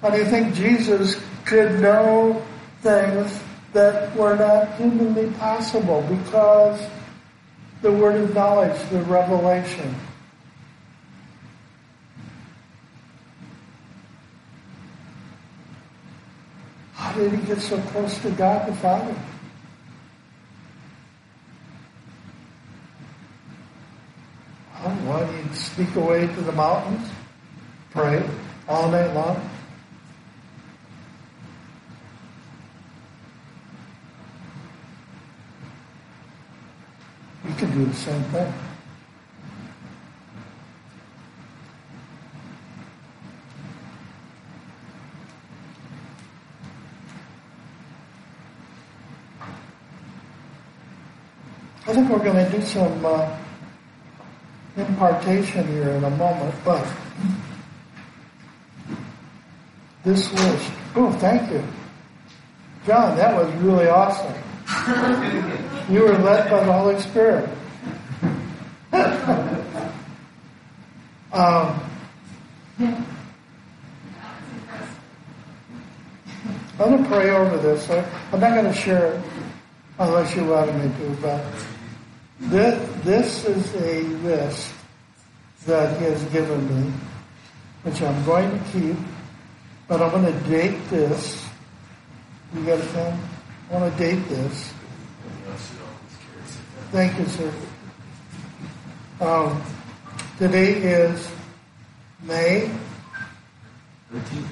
[0.00, 2.40] How do you think Jesus could know
[2.80, 3.40] things
[3.72, 6.80] that were not humanly possible because
[7.82, 9.94] the word of knowledge, the revelation.
[16.94, 19.14] How did he get so close to God the Father?
[24.84, 27.08] Why did he sneak away to the mountains,
[27.90, 28.22] pray
[28.68, 29.50] all night long?
[37.46, 38.52] We can do the same thing.
[51.86, 53.38] I think we're going to do some uh,
[54.76, 56.86] impartation here in a moment, but
[60.04, 60.72] this list.
[60.96, 61.62] Oh, thank you.
[62.86, 64.34] John, that was really awesome.
[65.88, 67.48] You were led by the Holy Spirit.
[71.32, 71.80] um,
[76.78, 77.88] I'm going to pray over this.
[77.90, 79.20] I'm not going to share it
[79.98, 81.44] unless you want me to, but
[82.40, 84.72] this, this is a list
[85.66, 86.90] that he has given me,
[87.82, 88.96] which I'm going to keep,
[89.86, 91.46] but I'm going to date this.
[92.54, 93.20] You got a pen?
[93.70, 94.72] I want to date this.
[96.92, 97.52] Thank you, sir.
[99.20, 99.62] Um,
[100.38, 101.28] today is
[102.22, 102.70] May
[104.12, 104.46] 13th.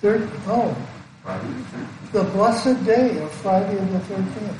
[0.00, 0.76] Third, oh,
[2.12, 4.56] the blessed day of Friday the 13th.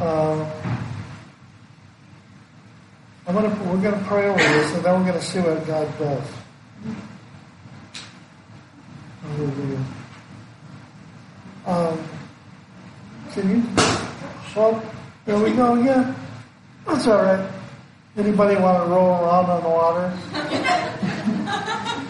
[0.00, 0.82] Uh,
[3.26, 5.66] I'm gonna, we're going to pray over this, and then we're going to see what
[5.66, 6.28] God does.
[11.64, 12.04] Um,
[13.32, 13.62] can you
[14.52, 14.82] show
[15.24, 16.16] there we go again.
[16.84, 17.48] That's all right.
[18.16, 20.12] Anybody want to roll around on the water?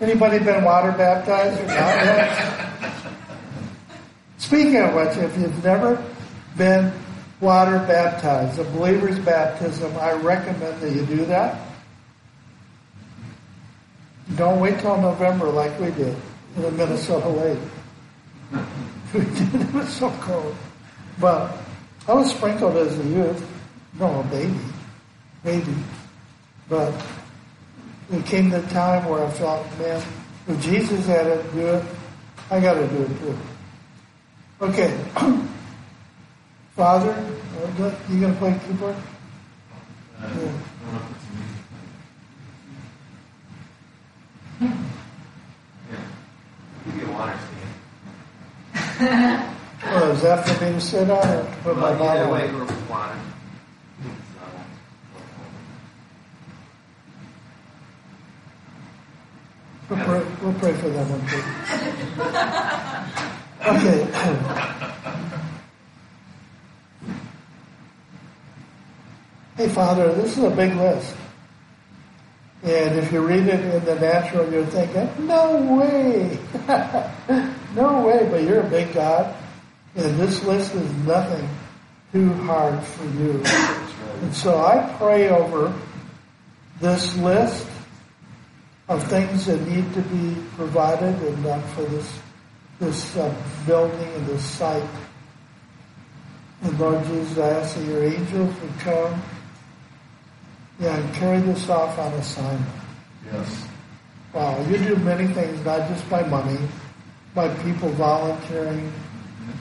[0.00, 2.92] Anybody been water baptized or not yet?
[4.36, 6.04] Speaking of which, if you've never
[6.58, 6.92] been
[7.42, 11.60] water baptized, a believer's baptism, I recommend that you do that.
[14.36, 16.16] Don't wait till November like we did
[16.56, 17.58] in the Minnesota lake.
[19.14, 20.56] It was so cold.
[21.20, 21.54] But
[22.08, 23.46] I was sprinkled as a youth.
[23.98, 24.58] No, a baby.
[25.44, 25.74] Baby.
[26.66, 26.94] But
[28.10, 30.02] it came the time where I felt, man,
[30.48, 31.84] if Jesus had to do it,
[32.50, 33.38] I got to do it too.
[34.62, 35.04] Okay.
[36.76, 37.14] Father,
[38.08, 38.96] you going to play keyboard?
[40.20, 40.26] Yeah.
[40.26, 40.28] I
[40.86, 41.56] wanna put some music.
[45.90, 46.04] Yeah.
[46.84, 47.38] Give you a water
[49.08, 49.48] stand.
[49.84, 52.48] Or is that for me to sit on or put my Well, either bottle way,
[52.48, 52.54] on?
[52.54, 53.18] we're with water.
[59.90, 61.42] We'll pray, we'll pray for them one too.
[63.62, 65.21] Okay.
[69.56, 71.14] Hey, Father, this is a big list.
[72.62, 76.38] And if you read it in the natural, you're thinking, no way.
[77.74, 79.34] no way, but you're a big God.
[79.94, 81.48] And this list is nothing
[82.12, 83.42] too hard for you.
[84.22, 85.74] And so I pray over
[86.80, 87.66] this list
[88.88, 92.20] of things that need to be provided and done for this
[92.78, 93.32] this uh,
[93.64, 94.82] building and this site.
[96.62, 99.22] And Lord Jesus, I ask that your angels would come,
[100.78, 102.74] yeah, and carry this off on assignment.
[103.26, 103.68] Yes.
[104.32, 106.58] Wow, you do many things, not just by money,
[107.34, 108.92] by people volunteering,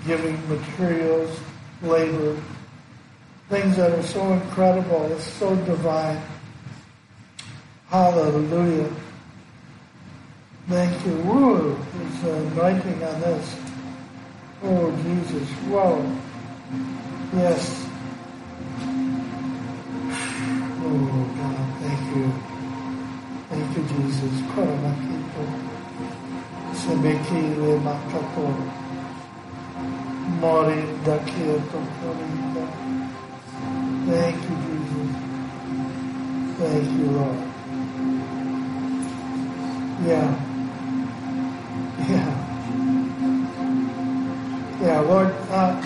[0.05, 1.38] giving materials,
[1.82, 2.39] labor,
[3.49, 6.22] things that are so incredible, it's so divine.
[7.88, 8.89] Hallelujah.
[10.70, 11.16] Thank you.
[11.24, 13.59] Woo, there's an anointing on this.
[14.64, 15.49] Oh, Jesus.
[15.68, 16.18] Whoa.
[17.34, 17.91] Yes.
[20.84, 20.88] Oh,
[21.38, 22.25] God, thank you.
[23.49, 24.34] Thank you, Jesus.
[34.07, 35.09] Thank you, Jesus.
[36.57, 37.38] Thank you, Lord.
[40.07, 40.29] Yeah.
[42.09, 42.29] Yeah.
[44.82, 45.79] Yeah, Lord, uh,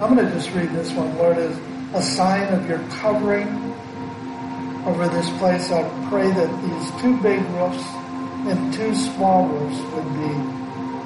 [0.00, 1.16] I'm going to just read this one.
[1.16, 1.58] Lord, as
[1.94, 3.71] a sign of your covering
[4.86, 7.84] over this place, I pray that these two big roofs
[8.48, 10.32] and two small roofs would be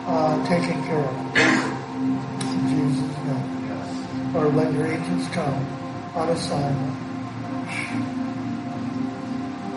[0.06, 1.36] uh, taken care of.
[1.36, 3.68] In Jesus' name.
[3.68, 4.34] Yes.
[4.34, 5.66] Or let your angels come
[6.14, 6.96] on assignment.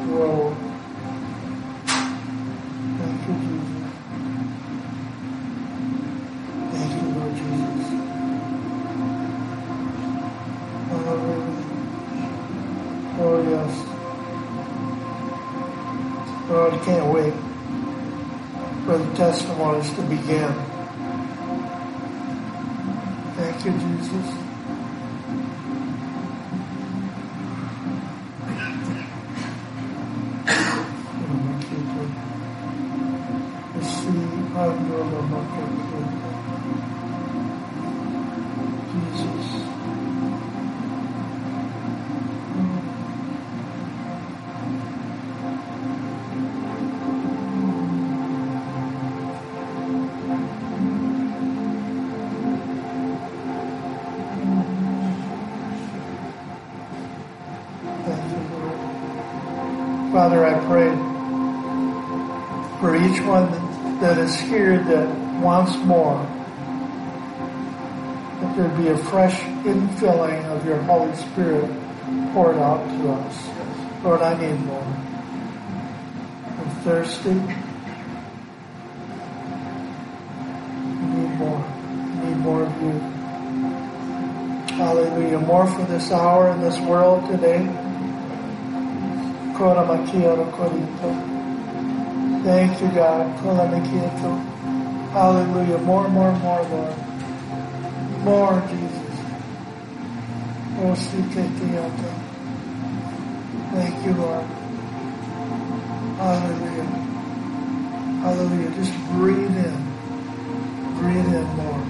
[0.09, 0.68] Whoa.
[19.19, 20.53] Testimonies to begin.
[23.35, 24.48] Thank you, Jesus.
[60.19, 60.89] Father, I pray
[62.81, 63.49] for each one
[64.01, 65.07] that is here that
[65.39, 66.17] wants more,
[68.41, 71.71] that there be a fresh infilling of your Holy Spirit
[72.33, 73.49] poured out to us.
[74.03, 74.83] Lord, I need more.
[76.43, 77.29] I'm thirsty.
[77.29, 77.33] I
[81.15, 81.63] need more.
[81.63, 82.91] I need more of you.
[84.75, 85.39] Hallelujah.
[85.39, 87.78] More for this hour in this world today.
[92.43, 93.27] Thank you, God.
[95.11, 95.77] Hallelujah.
[95.79, 96.95] More, more, more, Lord.
[98.23, 99.19] More, Jesus.
[100.79, 100.95] Oh.
[103.73, 104.45] Thank you, Lord.
[106.17, 106.83] Hallelujah.
[108.23, 108.71] Hallelujah.
[108.71, 109.75] Just breathe in.
[110.99, 111.83] Breathe in more.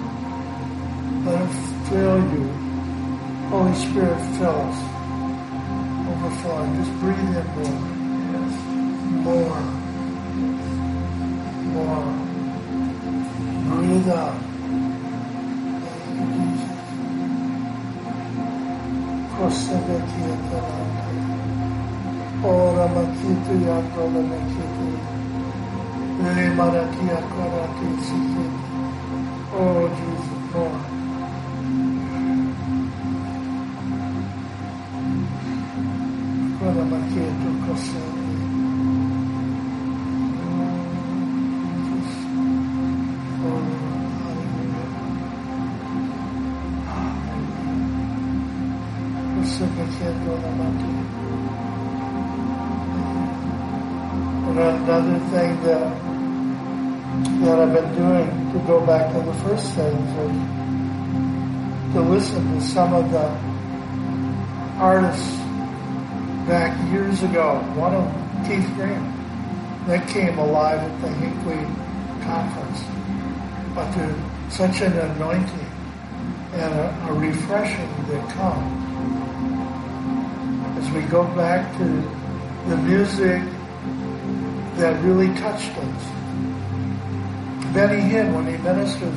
[1.26, 1.54] Let it
[1.88, 2.48] fill you.
[3.50, 4.89] Holy Spirit, fill us.
[6.40, 6.76] Overflowing.
[6.78, 7.80] Just breathe in more.
[8.32, 8.56] Yes.
[9.26, 9.62] More.
[11.74, 12.12] More.
[13.78, 14.36] Breathe out.
[22.44, 24.88] Ora makitu yakola makitu.
[26.24, 28.46] Le maraki akorati sikiti.
[29.56, 30.29] Oh, Jesus,
[50.02, 50.18] And
[54.58, 56.00] another thing that
[57.42, 62.62] that I've been doing to go back to the first things is to listen to
[62.62, 63.28] some of the
[64.78, 65.36] artists
[66.48, 67.60] back years ago.
[67.76, 69.04] One of them, Keith Green,
[69.88, 71.66] that came alive at the Hinckley
[72.24, 72.84] conference.
[73.76, 74.16] But there's
[74.54, 75.72] such an anointing
[76.54, 78.89] and a, a refreshing that comes
[80.94, 81.84] we go back to
[82.68, 83.42] the music
[84.78, 86.04] that really touched us.
[87.74, 89.16] Benny Hinn, when he ministers,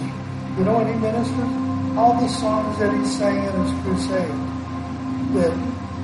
[0.58, 1.96] you know what he ministers?
[1.96, 4.52] All the songs that he sang in his crusade
[5.34, 5.52] that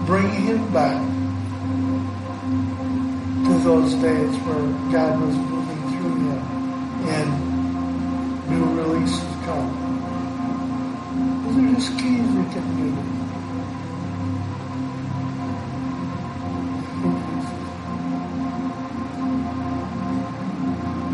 [0.07, 0.97] bring him back
[3.47, 6.41] to those days where God was moving through him
[7.09, 7.29] and
[8.49, 9.69] new releases come.
[11.45, 13.18] Those are just keys we can use.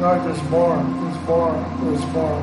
[0.04, 2.38] Lord, there's more, there's more, there's more.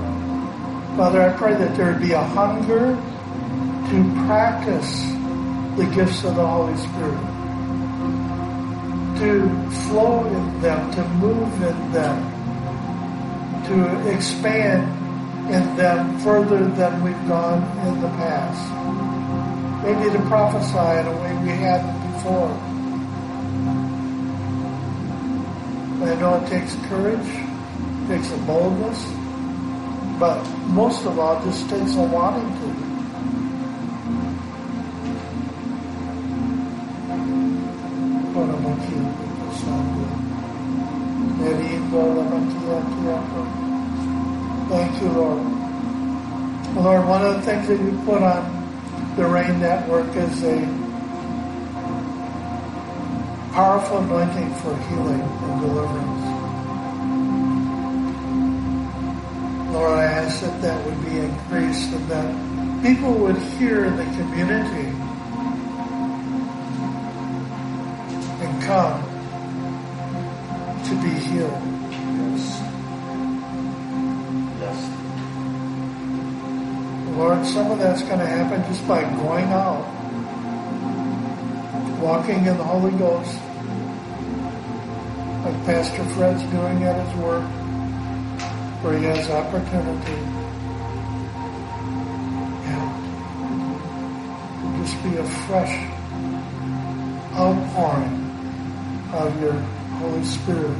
[0.97, 5.05] Father, I pray that there would be a hunger to practice
[5.77, 7.21] the gifts of the Holy Spirit,
[9.19, 9.47] to
[9.85, 14.81] flow in them, to move in them, to expand
[15.53, 19.85] in them further than we've gone in the past.
[19.85, 22.57] Maybe to prophesy in a way we hadn't before.
[26.09, 27.50] I know it takes courage,
[28.11, 29.05] takes a boldness,
[30.19, 32.67] but most of all, just takes a wanting to.
[44.69, 45.41] Thank you, Lord.
[46.75, 50.59] Lord, one of the things that you put on the RAIN network is a
[53.53, 56.30] powerful anointing for healing and deliverance.
[59.71, 64.03] Lord, I ask that that would be increased and that people would hear in the
[64.03, 64.89] community
[68.43, 69.01] and come
[70.83, 71.61] to be healed.
[72.19, 72.59] Yes.
[74.59, 74.77] Yes.
[77.15, 79.85] Lord, some of that's going to happen just by going out,
[82.01, 83.35] walking in the Holy Ghost,
[85.45, 87.60] like Pastor Fred's doing at his work,
[88.81, 90.17] where he has opportunity.
[92.65, 92.87] Yeah.
[94.81, 95.75] Just be a fresh
[97.37, 98.17] outpouring
[99.13, 99.53] of your
[99.99, 100.77] Holy Spirit.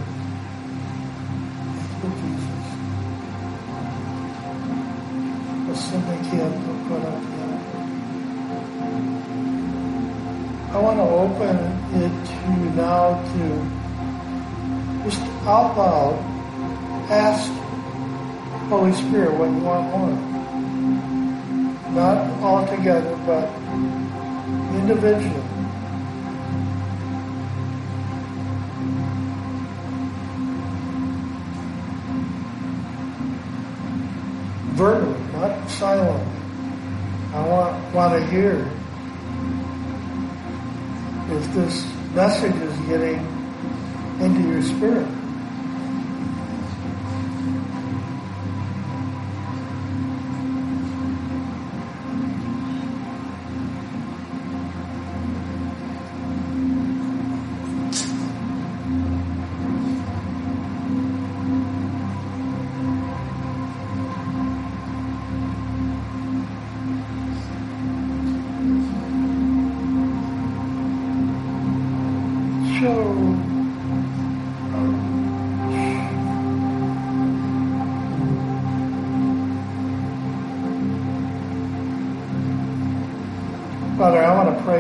[2.02, 2.52] Jesus.
[10.74, 11.58] I want to open
[12.02, 13.44] it to now to
[15.04, 16.16] just out loud
[17.12, 17.61] ask
[18.72, 20.16] Holy Spirit what you want more.
[21.92, 23.50] Not all together, but
[24.80, 25.52] individually.
[34.82, 36.26] verbally, not silently.
[37.34, 38.68] I want, want to hear
[41.30, 43.20] if this message is getting
[44.22, 45.21] into your spirit.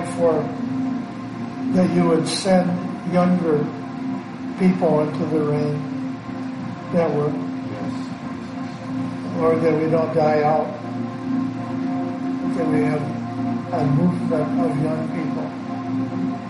[0.01, 0.33] Pray for
[1.73, 2.69] that you would send
[3.13, 3.59] younger
[4.59, 6.13] people into the RAIN
[6.93, 7.33] network.
[7.71, 9.37] Yes.
[9.37, 10.67] Lord, that we don't die out.
[12.57, 13.01] That we have
[13.73, 15.47] a movement of young people,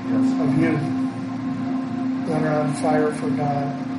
[0.09, 0.27] Yes.
[0.41, 3.90] of youth that are on fire for God.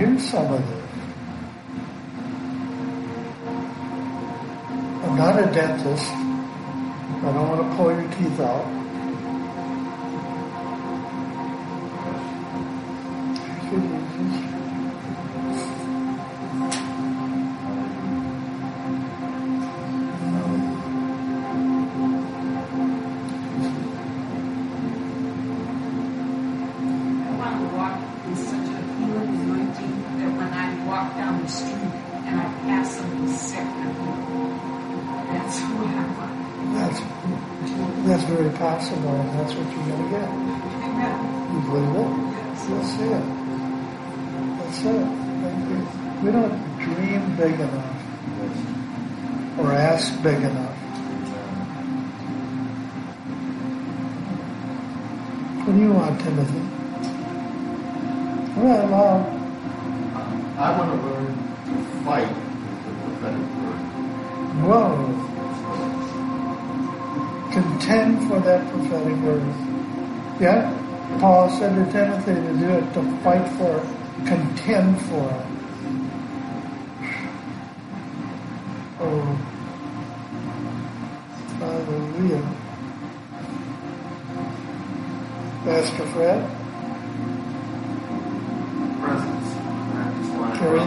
[0.00, 0.66] hints of it.
[5.04, 6.10] I'm not a dentist.
[6.10, 8.79] I don't want to pull your teeth out.
[47.40, 47.98] Big enough
[49.58, 50.76] or ask big enough.
[55.64, 56.60] What do you want, Timothy?
[58.60, 59.24] Well.
[60.58, 61.32] I want to learn
[61.64, 61.74] to
[62.04, 63.80] fight with the prophetic word.
[64.68, 64.92] Whoa.
[67.52, 69.54] Contend for that prophetic word.
[70.38, 70.68] Yeah?
[71.20, 73.86] Paul said to Timothy to do it, to fight for it,
[74.26, 75.39] contend for it.
[90.76, 90.80] It.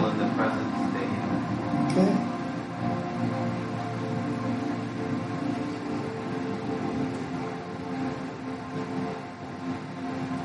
[1.91, 2.11] Okay.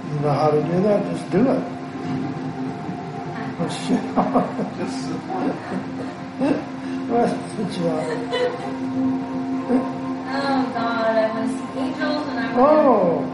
[0.09, 1.05] You know how to do that?
[1.13, 1.63] Just do it.
[3.39, 4.01] Oh, What's your
[4.79, 5.55] Just support.
[7.09, 8.01] What's the job?
[10.31, 13.25] Oh God, I want to see angels and I want, Oh,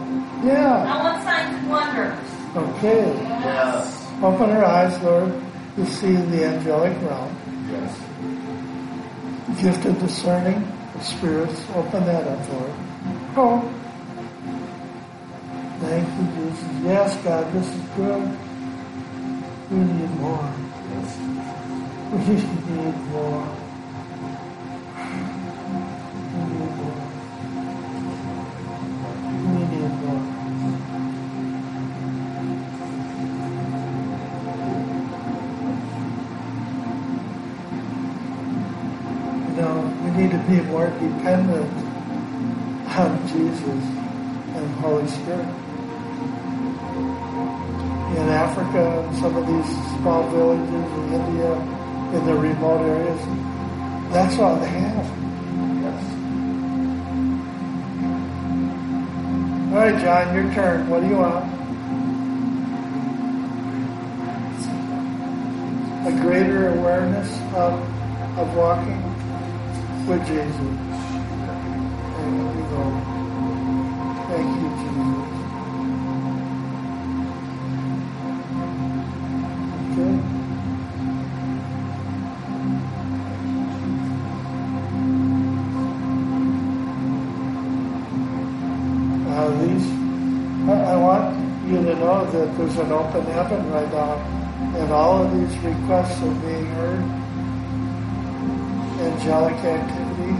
[0.45, 0.83] yeah.
[0.83, 2.29] I want signs and wonders.
[2.55, 3.05] Okay.
[3.23, 4.11] Yes.
[4.23, 5.31] Open her eyes, Lord,
[5.75, 7.35] to see in the angelic realm.
[7.69, 9.61] Yes.
[9.61, 10.63] Gift of discerning
[10.95, 11.65] of spirits.
[11.75, 12.71] Open that up, Lord.
[13.35, 13.71] Oh.
[15.81, 16.83] Thank you, Jesus.
[16.83, 18.39] Yes, God, this is good.
[19.69, 20.53] We need more.
[20.91, 21.19] Yes.
[22.15, 22.35] We
[22.75, 23.64] need more.
[40.85, 41.71] More dependent
[42.97, 43.83] on Jesus
[44.55, 45.47] and Holy Spirit.
[48.15, 49.65] In Africa, and some of these
[49.97, 51.53] small villages in India,
[52.13, 53.21] in the remote areas,
[54.13, 55.05] that's all they have.
[55.81, 56.03] Yes.
[59.71, 60.89] All right, John, your turn.
[60.89, 61.53] What do you want?
[66.07, 67.73] A greater awareness of,
[68.37, 69.14] of walking
[70.07, 70.55] with Jesus.
[72.15, 72.95] Thank you, Lord.
[74.29, 75.35] Thank you, Jesus.
[79.91, 80.13] Okay.
[89.27, 89.87] Uh, these,
[90.69, 91.25] I, I want
[91.67, 94.17] you to know that there's an open heaven right now,
[94.77, 97.24] and all of these requests are being heard.
[99.15, 100.33] Angelic activity.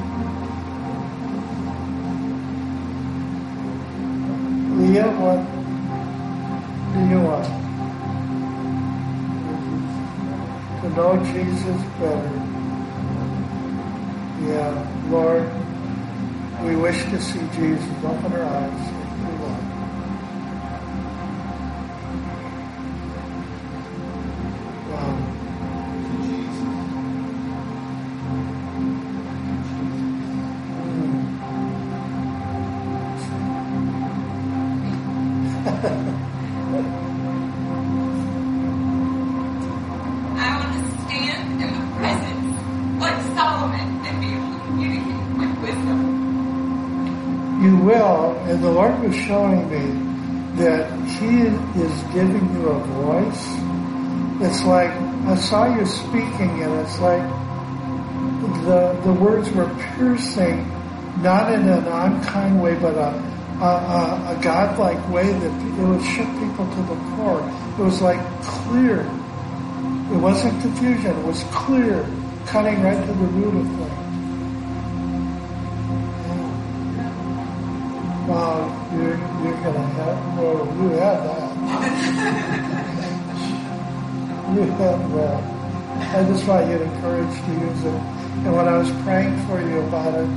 [4.76, 5.40] Leah, what
[6.94, 7.46] do you want?
[10.82, 12.32] To know Jesus better.
[14.44, 14.76] Yeah,
[15.10, 15.50] Lord,
[16.66, 18.04] we wish to see Jesus.
[18.04, 18.95] Open our eyes.
[49.06, 51.42] Was showing me that He
[51.82, 53.46] is giving you a voice.
[54.42, 54.92] It's like
[55.28, 57.24] I saw you speaking, and it's like
[58.66, 60.68] the the words were piercing,
[61.22, 66.04] not in an unkind way, but a a, a, a godlike way that it would
[66.04, 67.42] shook people to the core.
[67.80, 69.02] It was like clear.
[70.12, 71.18] It wasn't confusion.
[71.18, 72.06] It was clear,
[72.48, 74.06] cutting right to the root of things.
[78.28, 78.65] Wow,
[78.96, 81.52] you're, you're gonna have, well, you have that.
[84.56, 85.56] you have that.
[86.16, 88.02] I just want you to encourage to use it.
[88.46, 90.30] And when I was praying for you about it,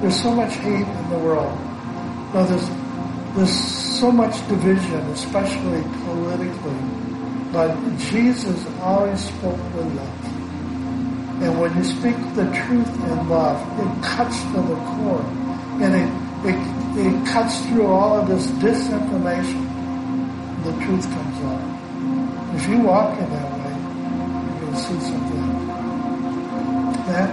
[0.00, 1.58] there's so much hate in the world.
[2.34, 2.68] No, there's,
[3.36, 3.52] there's
[3.98, 6.78] so much division, especially politically.
[7.52, 11.42] But Jesus always spoke with love.
[11.42, 15.24] And when you speak the truth in love, it cuts to the core.
[15.80, 16.10] And it,
[16.50, 19.62] it, it cuts through all of this disinformation.
[20.64, 22.56] The truth comes out.
[22.56, 23.74] If you walk in that way,
[24.58, 25.68] you'll see something.
[27.06, 27.30] Matt?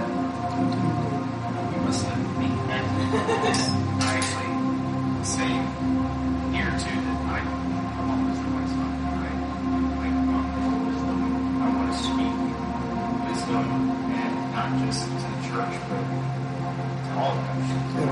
[1.74, 2.46] You must have me.
[3.98, 4.50] I actually
[5.24, 5.50] say
[6.54, 9.30] here too that I, I'm always the of I
[9.98, 11.18] like um, wisdom.
[11.60, 12.36] I want to speak
[13.28, 13.66] wisdom
[14.14, 16.06] and not just to the church, but
[17.02, 18.05] to all of us.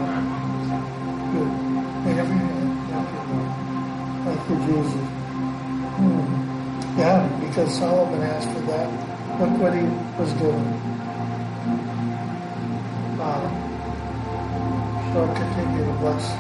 [7.55, 8.90] Because Solomon asked for that.
[9.38, 9.86] Look what he
[10.18, 10.66] was doing.
[13.14, 13.46] Wow.
[15.14, 16.34] So continue to bless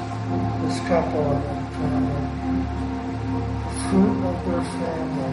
[0.66, 2.18] this couple and their family.
[3.86, 5.30] Fruit of their family.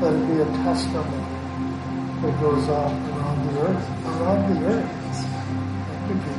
[0.00, 1.24] Let it be a testimony
[2.22, 3.84] that goes out around the earth.
[4.06, 4.88] Around the earth.
[6.08, 6.36] Thank you.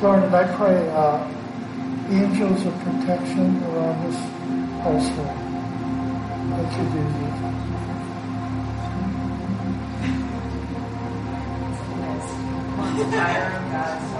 [0.00, 1.37] Lord, and I pray uh,
[2.10, 4.18] angels of protection around this
[4.82, 5.48] household.
[6.48, 7.68] Thank you, Jesus.
[13.70, 14.17] God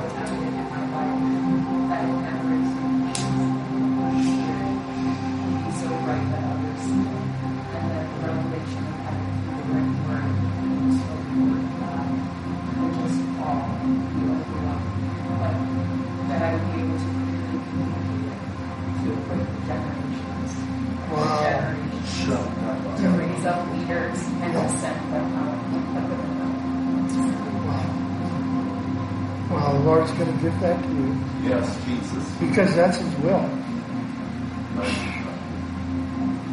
[30.10, 32.24] The going to give that to you Yes, Jesus.
[32.40, 33.48] because that's His will.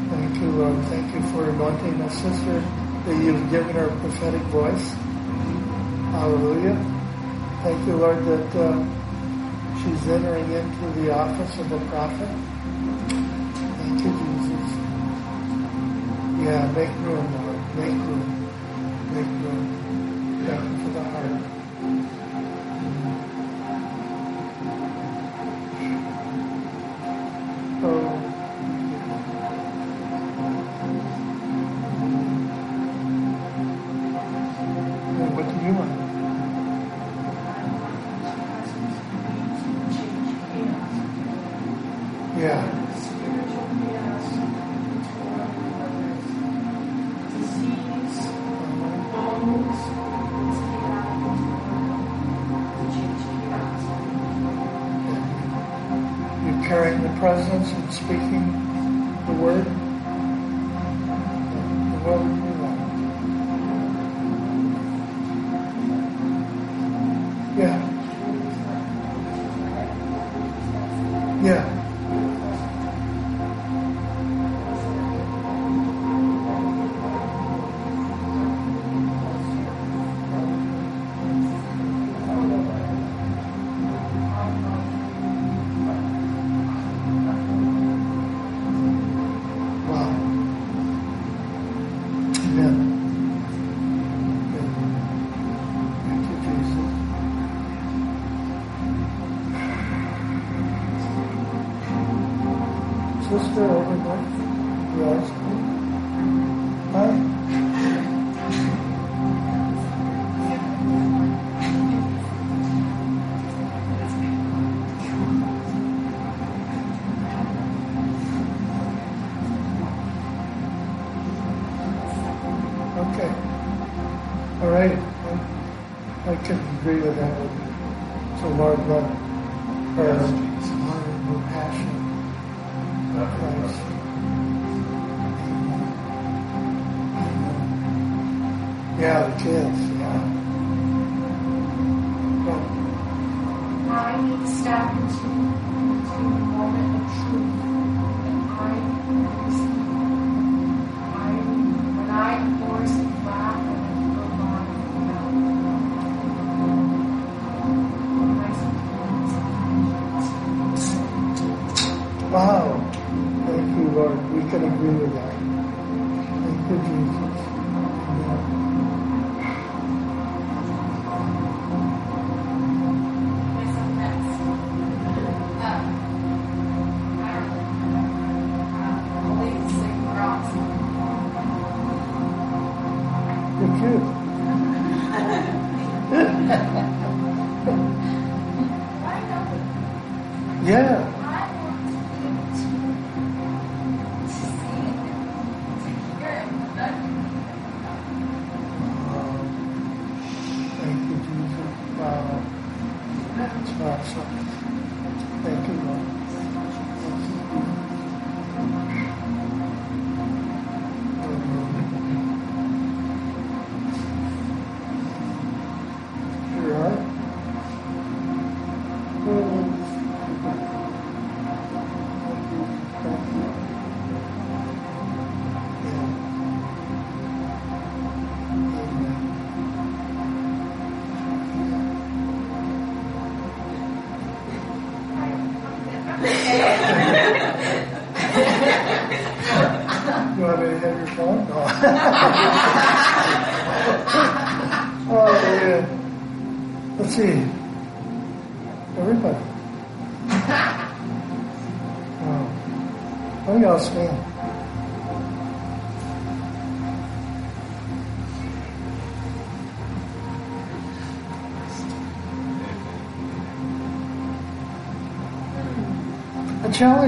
[0.10, 0.84] Thank you, Lord.
[0.86, 2.60] Thank you for anointing my sister
[3.06, 4.90] that you've given her a prophetic voice.
[6.12, 6.76] Hallelujah.
[7.64, 8.86] Thank you, Lord, that uh,
[9.84, 12.30] she's entering into the office of a prophet.
[13.78, 14.72] Thank you, Jesus.
[16.46, 17.76] Yeah, make room, Lord.
[17.76, 18.35] Make room.
[57.26, 58.52] Presence and speaking
[59.26, 59.85] the word.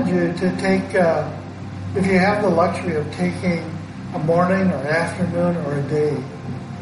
[0.06, 1.28] You to take, uh,
[1.96, 3.60] if you have the luxury of taking
[4.14, 6.24] a morning or afternoon or a day,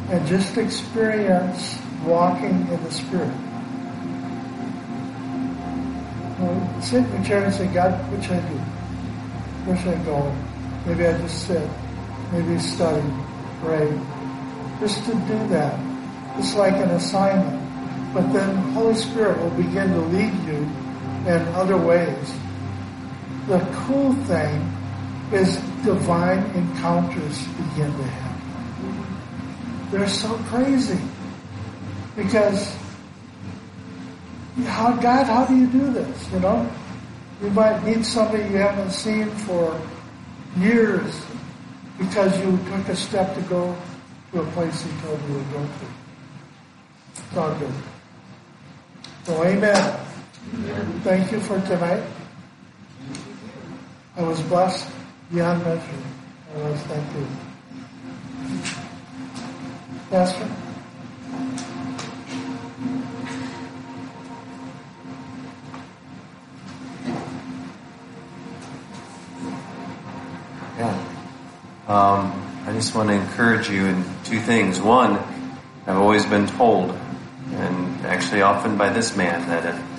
[0.09, 3.33] and just experience walking in the Spirit.
[6.39, 8.57] Know, sit in the chair and say, God, what should I do?
[9.65, 10.35] Where should I go?
[10.85, 11.69] Maybe I just sit.
[12.33, 13.09] Maybe study,
[13.61, 13.97] pray.
[14.81, 15.79] Just to do that.
[16.37, 18.13] It's like an assignment.
[18.13, 20.57] But then Holy Spirit will begin to lead you
[21.31, 22.33] in other ways.
[23.47, 24.73] The cool thing
[25.31, 29.05] is divine encounters begin to happen.
[29.91, 30.99] They're so crazy.
[32.15, 32.75] Because
[34.65, 36.31] how God, how do you do this?
[36.31, 36.69] You know?
[37.41, 39.79] You might meet somebody you haven't seen for
[40.57, 41.21] years
[41.97, 43.75] because you took a step to go
[44.31, 45.85] to a place he told you to go to.
[47.11, 47.73] It's all good.
[49.23, 49.99] So amen.
[51.03, 52.03] Thank you for tonight.
[54.17, 54.89] I was blessed
[55.29, 55.81] beyond measure.
[56.55, 57.27] I was, thank you.
[60.09, 60.47] Pastor?
[70.77, 71.05] Yeah.
[71.89, 74.79] Um, I just want to encourage you in two things.
[74.79, 75.19] One,
[75.87, 76.97] I've always been told,
[77.51, 79.94] and actually often by this man, that if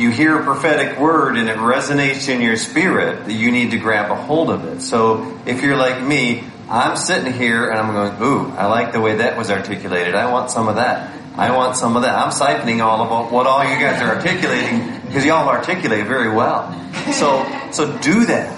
[0.00, 4.10] you hear a prophetic word and it resonates in your spirit, you need to grab
[4.10, 4.80] a hold of it.
[4.80, 9.00] So if you're like me, I'm sitting here and I'm going, ooh, I like the
[9.00, 10.14] way that was articulated.
[10.14, 11.16] I want some of that.
[11.36, 12.16] I want some of that.
[12.16, 16.72] I'm siphoning all about what all you guys are articulating because y'all articulate very well.
[17.12, 18.56] So, so do that.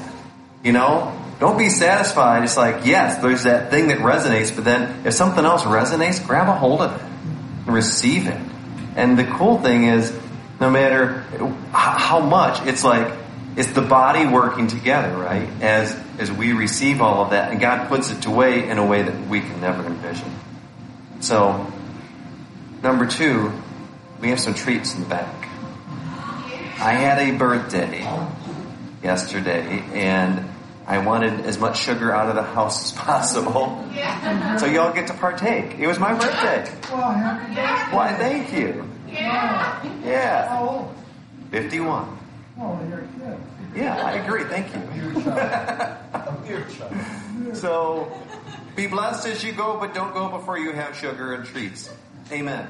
[0.62, 2.44] You know, don't be satisfied.
[2.44, 6.48] It's like, yes, there's that thing that resonates, but then if something else resonates, grab
[6.48, 7.02] a hold of it
[7.66, 8.40] and receive it.
[8.94, 10.16] And the cool thing is,
[10.62, 11.24] no matter
[11.72, 13.12] how much, it's like,
[13.56, 15.48] it's the body working together, right?
[15.60, 18.86] As, as we receive all of that, and God puts it to away in a
[18.86, 20.30] way that we can never envision.
[21.20, 21.66] So,
[22.80, 23.52] number two,
[24.20, 25.48] we have some treats in the back.
[26.78, 28.00] I had a birthday
[29.02, 30.48] yesterday, and
[30.86, 33.84] I wanted as much sugar out of the house as possible.
[34.58, 35.78] So y'all get to partake.
[35.80, 36.72] It was my birthday.
[36.92, 37.96] Well, happy birthday.
[37.96, 38.91] Why, thank you.
[39.12, 39.82] Yeah.
[40.04, 40.48] Yeah.
[40.48, 40.94] How old?
[41.50, 42.18] 51.
[42.60, 43.38] Oh, you're a kid.
[43.74, 44.44] Yeah, I agree.
[44.44, 44.80] Thank you.
[47.54, 48.12] so,
[48.76, 51.90] be blessed as you go, but don't go before you have sugar and treats.
[52.30, 52.68] Amen.